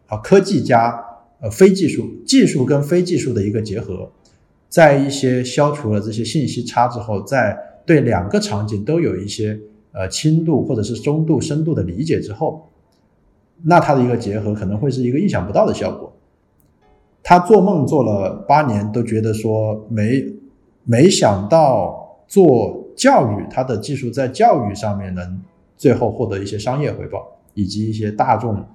[0.05, 1.03] 好，科技加
[1.39, 4.09] 呃非技术，技术跟非技术的一个结合，
[4.67, 9.59] 在一些消除了这些信息差之后，在对两个场景都有一些
[9.91, 12.67] 呃轻度或者是中度、深度的理解之后。
[13.63, 16.11] 那它的一个结合可能会是一个意想不到的效果。
[17.21, 20.25] 他做梦做了八年，都觉得说没
[20.83, 22.00] 没想到
[22.31, 25.41] 做教育，它的技术在教育上面能
[25.75, 28.65] 最后获得一些商业回报，以及一些大众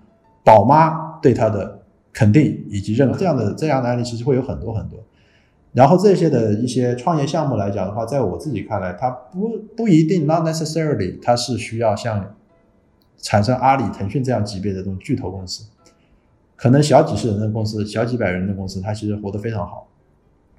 [0.45, 1.81] 宝妈对他的
[2.13, 3.17] 肯定以及认可。
[3.17, 4.99] 这样的这样的案例其实会有很多很多。
[5.73, 12.35] 然后这些的一些创业项目来讲的话，在我自己看来，它不不一定 not necessarily 它是需要像。
[13.19, 15.65] 产生阿里、腾讯这样级别的这种巨头公司，
[16.55, 19.89] 可能小几十人的公司、小几百人的公司，它其实活得非常好。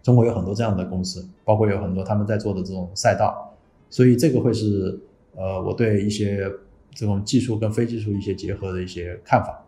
[0.07, 3.53] 中国有很多这样的公司，包括有很多他们在做的这种赛道，
[3.89, 4.97] 所以这个会是
[5.35, 6.49] 呃我对一些
[6.93, 9.65] 这种技术跟非技术一些结合的一些看法。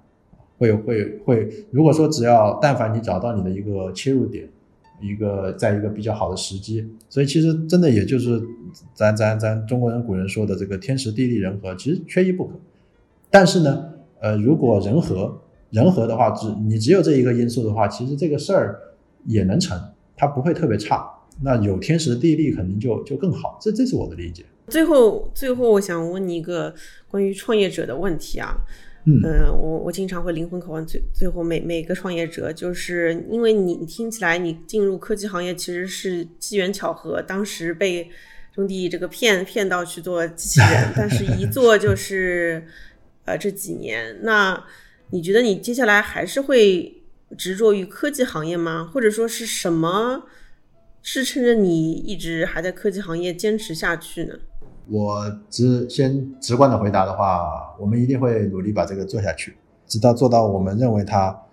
[0.57, 4.47] 会会会，如果说只要但凡你找到你的一个切入点，
[5.01, 8.41] 一个在一个比较好的时机，所以其实真的也就是
[8.93, 12.53] 咱咱咱中国人古人说的这个天时地利人和，其实缺一不可。
[13.29, 13.89] 但是呢，
[14.21, 15.37] 呃，如果人和
[15.69, 18.79] 人和的话，只你只有这一个因素的话，其实这个事儿
[19.25, 19.77] 也能成，
[20.19, 21.09] 它不会特别差。
[21.41, 23.57] 那有天时地利，肯定就就更好。
[23.61, 24.43] 这这是我的理解。
[24.67, 26.75] 最后，最后我想问你一个
[27.07, 28.53] 关于创业者的问题啊。
[29.05, 29.21] 嗯，
[29.57, 38.09] 我我经常会灵魂拷问最最后每每个创业者，就是因为你听起来你进入科技行业其实是机缘巧合，当时被
[38.53, 42.67] 兄弟这个骗骗到去做机器人，但是一做就 是。
[43.25, 44.59] 呃，这几年，那
[45.11, 46.98] 你觉得你接下来还是会
[47.37, 48.89] 执着于科技行业吗？
[48.93, 50.23] 或者说是什么
[51.01, 54.35] 支撑着你一直还在科技行业坚持下去呢？
[54.87, 59.55] 我直先直观的回答的话，我们一定会努力把这个做下去，
[59.87, 61.43] 直到做到我们认为它。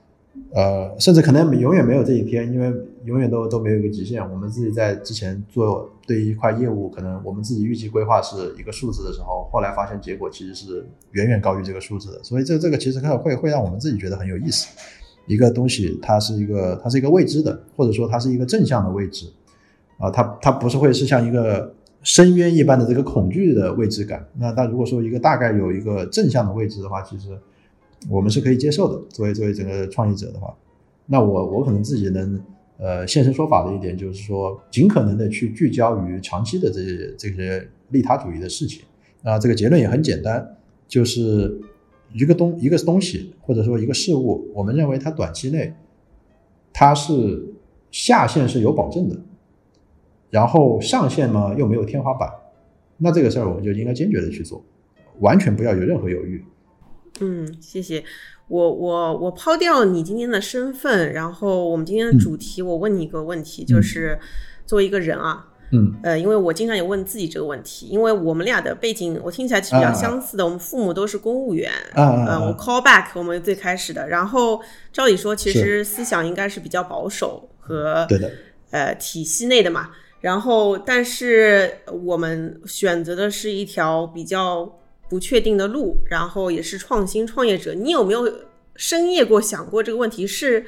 [0.53, 2.71] 呃，甚至可能永远没有这一天，因为
[3.07, 4.23] 永远都都没有一个极限。
[4.31, 12.23] 我们自己在之前做对一块业务，可能我们自己预计规划是一个数字的时候，后来发现结果其实是远远高于这个数字的。
[12.23, 14.69] 所以这这个其实会会让我们自己觉得很有意思。
[15.27, 19.27] 一个东西它是一个它是一个未知的，或者说它是一个正向的未知
[19.99, 24.27] 啊，它它不是会是像一个深渊一般的这个恐惧的未知感。
[24.39, 27.29] 那那如果说一个大概有一个正向的未知的话，其实。
[28.11, 30.55] 我们是可以接受的，作为作为整个创业者的话，
[31.07, 32.41] 那我我可能自己能
[32.79, 38.83] 呃现身说法的一点就是说，尽可能的去聚焦于长期的这些这些利他主义的事情。
[39.25, 40.57] 啊这个结论也很简单，
[40.87, 41.59] 就是
[42.17, 45.75] 一个东一个东西或者说一个事物，我们认为它短期内
[46.73, 47.55] 它是
[47.91, 49.17] 下限是有保证的，
[50.31, 52.31] 然后上限嘛又没有天花板，
[52.99, 54.65] 那这个事儿我们就应该坚决的去做，
[55.21, 56.43] 完全不要有任何犹豫。
[57.21, 58.03] 嗯，谢谢。
[58.49, 64.19] 我我我抛掉你今天的身份，然后我们今天的主题，我问你一个问题，就是
[64.65, 74.61] 作为一个人啊，嗯，呃，因为我经常也问自己这个问题，因为我们俩的背景，我听起来其实比较相似的，我们父母都是公务员，呃，我 call back 我们最开始的，然后
[74.93, 78.31] 照理说，其实思想应该是比较保守和对的，
[78.71, 79.91] 呃，体系内的嘛，
[80.21, 81.71] 然后但是
[82.03, 84.79] 我们选择的是一条比较。
[85.09, 87.73] 不确定的路，然后也是创新创业者。
[87.73, 88.29] 你有没有
[88.75, 90.27] 深夜过想过这个问题？
[90.27, 90.67] 是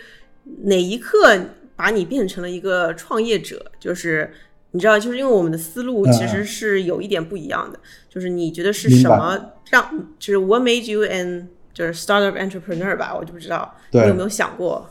[0.63, 1.37] 哪一刻
[1.75, 3.73] 把你变成了一个创业者？
[3.81, 4.33] 就是
[4.73, 7.79] 你知道，就是因为我们的思路其实是有一点不一样的。
[8.09, 9.85] 就是你觉得是什么让？
[10.19, 13.15] 就是 What made you an 就是 startup entrepreneur 吧？
[13.17, 14.89] 我就不知道你有没有想过？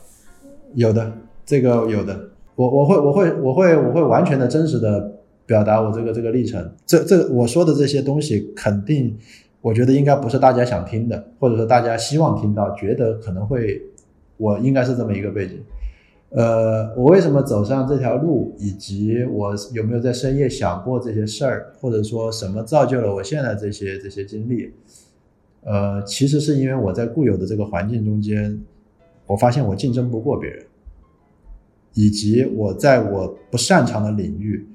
[0.74, 1.14] 有的，
[1.46, 2.30] 这个有的。
[2.56, 5.14] 我我会我会我会我会完全的真实的。
[5.48, 9.18] 表达我这个这个历程，这这我说的这些东西，肯定
[9.62, 13.82] 我觉得应该不是大家想听的，或者说大家希望听到，觉得可能会
[14.36, 15.64] 我应该是这么一个背景。
[16.30, 24.74] 呃，我为什么走上这条路，以及我有没有在深夜想过这些事儿，或者说什么造就了我现在这些这些经历？
[25.64, 28.60] 呃，其实是因为我在固有的这个环境中间，
[29.26, 30.66] 我发现我竞争不过别人，
[31.94, 34.68] 以及我在我不擅长的领域。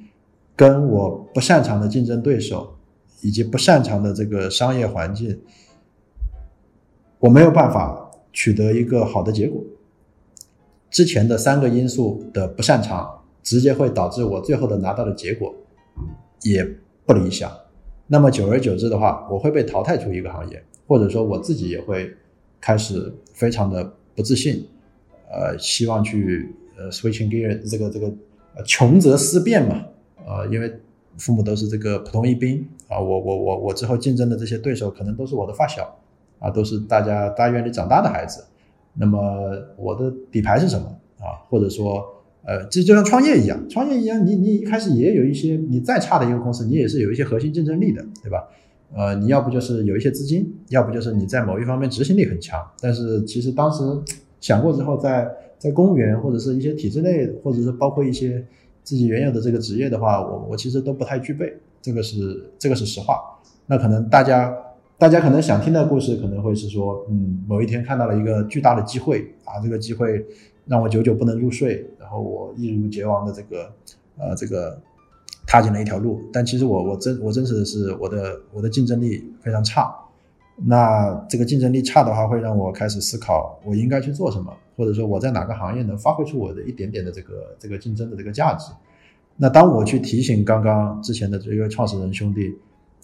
[0.54, 2.74] 跟我不擅长的竞争对手，
[3.22, 5.40] 以及不擅长的这个商业环境，
[7.18, 9.64] 我没有办法取得一个好的结果。
[10.92, 13.10] 之前的三个因素的不擅长，
[13.42, 15.52] 直接会导致我最后的拿到的结果
[16.42, 16.62] 也
[17.06, 17.50] 不理想。
[18.06, 22.14] 那么久而久之的话，我会被淘汰出一个行业，或者说我自己也会
[22.60, 24.66] 开始非常的不自信，
[25.30, 28.06] 呃，希望去呃 switching gear 这个这个
[28.54, 29.86] 呃穷则思变嘛，
[30.26, 30.70] 呃，因为
[31.16, 35.98] 父母都是这个普通一兵啊，我我我我之后竞争的这些对手可能都是我的发小
[36.38, 38.44] 啊，都是大家大院里长大的孩子，
[38.94, 39.20] 那么
[39.76, 40.86] 我的底牌是什么
[41.18, 41.40] 啊？
[41.48, 42.04] 或者说
[42.44, 48.44] 呃，这就像创业一样，创业一样，你你一开始也有一些你再差的一个公司，你也是有一些核心竞争力的，对吧？
[48.94, 52.60] 呃，你要不就是有一些资金，要不就是你在某一方面执行力很强。
[52.80, 53.82] 但是其实当时
[54.40, 58.44] 想过之后，在在公务员或者是一些体制内，或者是包括一些
[58.82, 61.56] 自己原有的这个职业的话，我我其实都不太具备。
[61.80, 63.16] 这个是这个是实话。
[63.66, 64.54] 那可能大家
[65.02, 70.24] 大家可能想听的故事，可能会是说，嗯，某一天看到了一个巨大的机会啊，这个机会
[70.64, 73.68] 让我久久不能入睡，然后我一如既往的这个
[74.16, 74.78] 呃这个。
[75.44, 79.92] 踏进了一条路，但其实我我真我真实的是我的我的竞争力非常差，
[80.66, 88.70] 那这个竞争力差的话，会让我开始思考我应该去做什么，或者说我在哪个行业能发挥出我的一点点的这个这个竞争的这个价值。
[89.36, 92.56] 那当我去提醒刚刚之前的这个创始人兄弟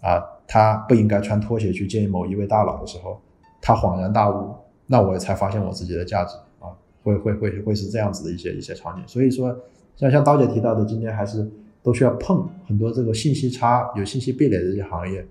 [0.03, 3.20] 啊，他不应该穿拖鞋去见某一位大佬的时候，
[3.61, 4.55] 他恍然大悟，
[4.86, 6.70] 那我才发现我自己的价值啊，
[7.03, 9.07] 会会会会是这样子的一些一些场景。
[9.07, 9.57] 所以说，
[9.96, 11.51] 像像刀姐提到的，今天还是。
[11.80, 15.24] 都需要碰很多这个信息差、有信息壁垒的这些行业，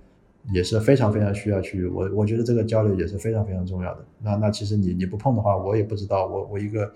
[0.54, 1.86] 也是非常非常需要去。
[1.86, 4.06] 我我觉得这个交流也是非常非常重要的。
[4.24, 6.26] 那那其实你你不碰的话，我也不知道。
[6.26, 6.90] 我我一个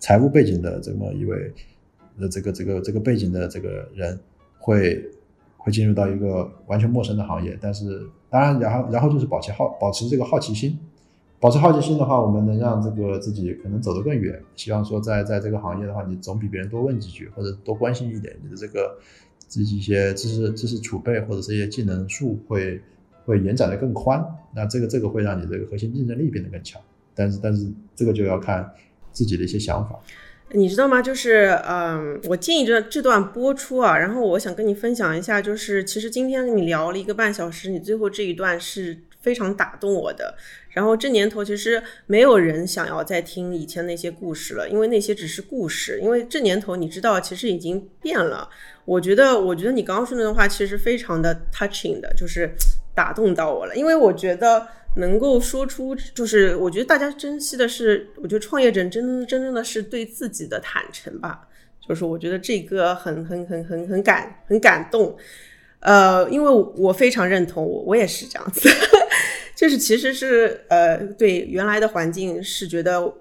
[0.00, 1.52] 财务背景的这么一位
[2.18, 4.18] 呃这个这个这个背景的这个人，
[4.58, 5.04] 会
[5.66, 7.58] 会进入到一个完全陌生的行业。
[7.60, 10.78] 但是当然，然后然后就是保持好保持这个好奇心。
[11.40, 14.40] 保持好奇心的话，我们能让这个自己可能走得更远。
[14.54, 18.96] 希望说，在在这个行业的话，你总比别人多问几句，或者多关心一点，你的这个
[19.46, 22.80] 自己一些知识知识储备或者这些技能树会
[23.26, 24.24] 会延展的更宽。
[24.54, 26.80] 那这个这个会让你这个核心竞争力变得更强。
[27.14, 28.70] 但是但是这个就要看
[29.12, 29.98] 自己的一些想法。
[30.52, 31.02] 你知道吗？
[31.02, 38.98] 就是嗯，我建议这这段播出啊，然后我想跟你分享一下，就是其实今天跟你聊了一个半小时，你最后这一段是。
[39.26, 40.36] 非常打动我的。
[40.68, 45.98] 然后这年头其实没有人想要再听以前那些故事了，因为那些只是故事。
[46.00, 48.48] 因为这年头你知道，其实已经变了。
[48.84, 52.48] 我觉得，我觉得你刚刚说那段话其实非常的 touching 的，就是
[52.94, 53.74] 打动到我了。
[53.74, 54.64] 因为我觉得
[54.96, 61.48] 能够说出，就是我觉得大家珍惜的是，我觉得创业者真真正的是对自己的坦诚吧。
[61.86, 65.16] 就是我觉得这个很很很很很感很感动。
[65.80, 68.68] 呃，因为我非常认同，我我也是这样子。
[69.54, 73.14] 就是其实是呃，对原来的环境是觉得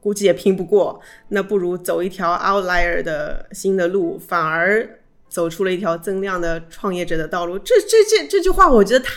[0.00, 0.98] 估计也拼不过，
[1.28, 4.98] 那不如走一条 outlier 的新的路，反而
[5.28, 7.58] 走出了一条增量的创业者的道路。
[7.58, 9.12] 这这这这句话，我觉得太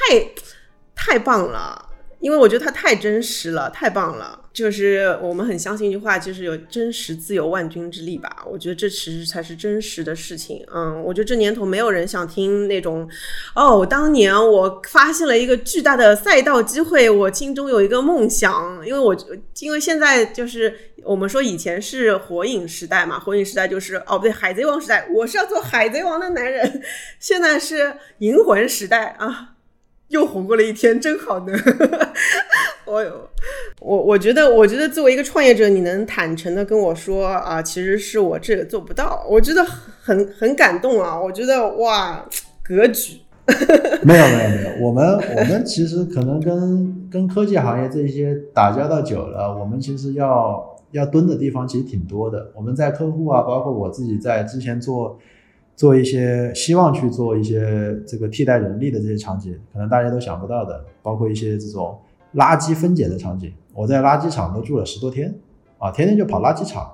[0.93, 1.90] 太棒了。
[2.21, 4.37] 因为我觉得它太真实了，太棒了。
[4.53, 8.45] 就是我们很相信一句话，就是有真实自有万钧之力吧。
[8.45, 10.61] 我觉得这其实才是真实的事情。
[10.73, 13.07] 嗯，我觉得这年头没有人想听那种，
[13.55, 18.85] 哦，当年我发现了一个巨大的赛道机会，我心中有一个梦想。
[18.85, 19.15] 因为我
[19.61, 26.81] 因为现在就是我们说以前是火影时代嘛，火影时代就是哦不对，海贼王时代，我是要做海贼王的男人。
[27.19, 29.50] 现在是银魂时代啊。
[30.11, 31.53] 又活过了一天，真好呢！
[32.85, 33.29] 我
[33.79, 41.17] 我我觉得，我觉得作为一个创业者，你能坦诚的跟我说啊，其实是我这个做不到，我觉得很很感动啊！
[41.19, 42.25] 我觉得哇，
[42.61, 43.21] 格局。
[44.03, 45.03] 没有没有没有，我们
[45.37, 52.51] 我们其实可能跟跟科技行业这些打交道久了，我们其实要要蹲的地方其实挺多的。
[52.55, 55.17] 我们在客户啊，包括我自己在之前做。
[55.81, 61.97] 做一些希望去做一些这个替代人力的这些场景，可能大家都想不到的，包括一些这种
[62.35, 63.51] 垃圾分拣的场景。
[63.73, 65.33] 我在垃圾场都住了十多天，
[65.79, 66.87] 啊，天天就跑垃圾场。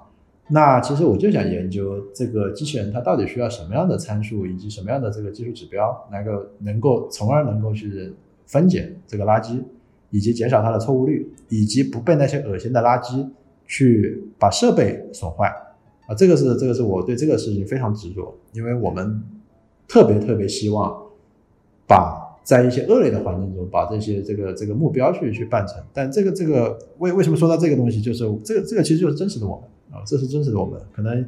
[0.48, 8.14] 那其实我就想研究这个机器人它到底需要什么样的参数，以及什么样的这个技术指标，能够能够从而能够去
[8.46, 9.62] 分拣这个垃圾，
[10.12, 13.28] 以及减少它的错误率，以及不被那些恶心的垃圾
[13.66, 15.54] 去把设备损坏。
[16.08, 19.22] 啊，这个是这个是我对这个事情非常执着，因为我们
[19.88, 21.04] 特别特别希望
[21.86, 25.78] 把在一些恶劣的环境中把这些这个这个目标去去办成。
[25.94, 30.80] 但这个这个为为什么说到这个东西，就是这个这个其实就是真实的我们啊，这是真实的我们。
[30.94, 31.28] 可能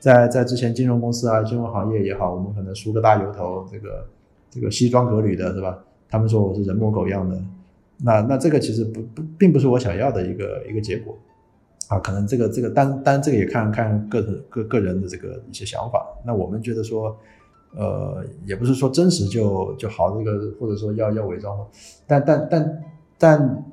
[0.00, 4.06] 在在之前金融公司啊、金融行业也好，我们可能梳个大油头，这个
[4.50, 5.78] 这个西装革履的是吧？
[6.08, 7.40] 他们说我是人模狗样的，
[8.02, 11.16] 那那这个其实不不并不是我想要的一个一个结果。
[11.88, 16.04] 啊，可能这个这个单单这个也看看个人个个人的这个一些想法。
[16.24, 17.16] 那我们觉得说，
[17.76, 21.56] 呃，也不是说真实就就好，这个或者说要要伪装，
[22.06, 22.82] 但但但
[23.18, 23.64] 但，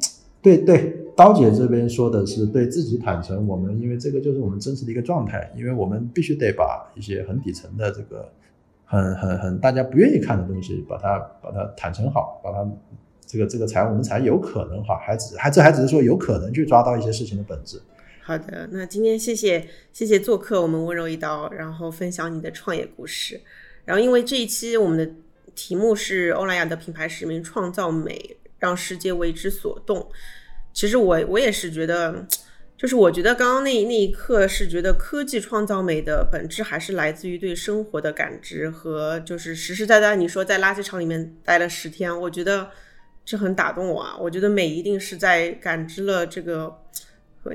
[0.44, 8.30] 对对，刀姐这边说的是对自己坦诚，我们因为这个就是我们真实的一个状态，因为我们必须得把一些很底层的这个
[8.86, 12.70] 很很很大家不愿意看的东西，把它把它坦诚好，把它
[13.26, 17.82] 这个这个才我们才有可能哈，还只还这还只是说有可能去抓到一些事情的本质。
[18.26, 23.42] 好的，那今天谢谢谢谢做客我们温柔一刀，然后分享你的创业故事。
[23.84, 25.06] 然后因为这一期我们的
[25.54, 30.10] 题目是欧莱雅的品牌使命：创造美，让世界为之所动。
[30.72, 32.26] 其实我我也是觉得，
[32.78, 40.16] 就是我觉得刚刚那那一刻是觉得科技创造美的本质还是来自于对生活的感知和就是实实在在。
[40.16, 42.72] 你说在垃圾场里面待了十天，我觉得
[43.26, 44.16] 这很打动我啊。
[44.18, 46.80] 我觉得美一定是在感知了这个。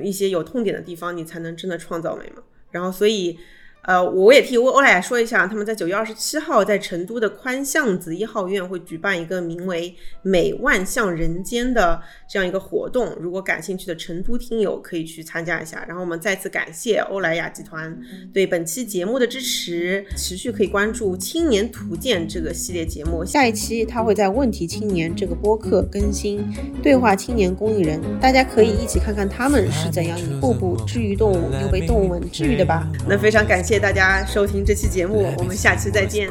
[0.05, 2.43] 一些有痛点的地方，你才能真的创造美嘛。
[2.71, 3.39] 然后，所以。
[3.83, 11.99] 呃，我也替欧欧莱雅说一下，他们在九月二十七号在成都的宽巷子一号院会举办一个名为“美万象人间”的
[12.29, 13.17] 这样一个活动。
[13.19, 15.83] 如果感兴趣的成都听友可以去参加一下。
[15.89, 17.99] 然后我们再次感谢欧莱雅集团
[18.31, 23.25] 对本期节目的支持，持续可以关注《青年图鉴》这个系列节目。
[23.25, 26.45] 下一期他会在《问题青年》这个播客更新
[26.83, 32.87] 对话青年公益人，大家可以一起看看他们是怎样一步步治愈动物又被动物们治愈的吧。
[33.09, 33.68] 那非常感谢。
[33.77, 36.29] 大家收听这期节目，我们下期再见。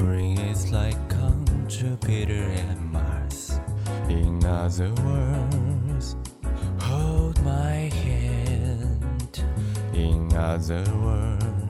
[9.93, 11.66] In other words.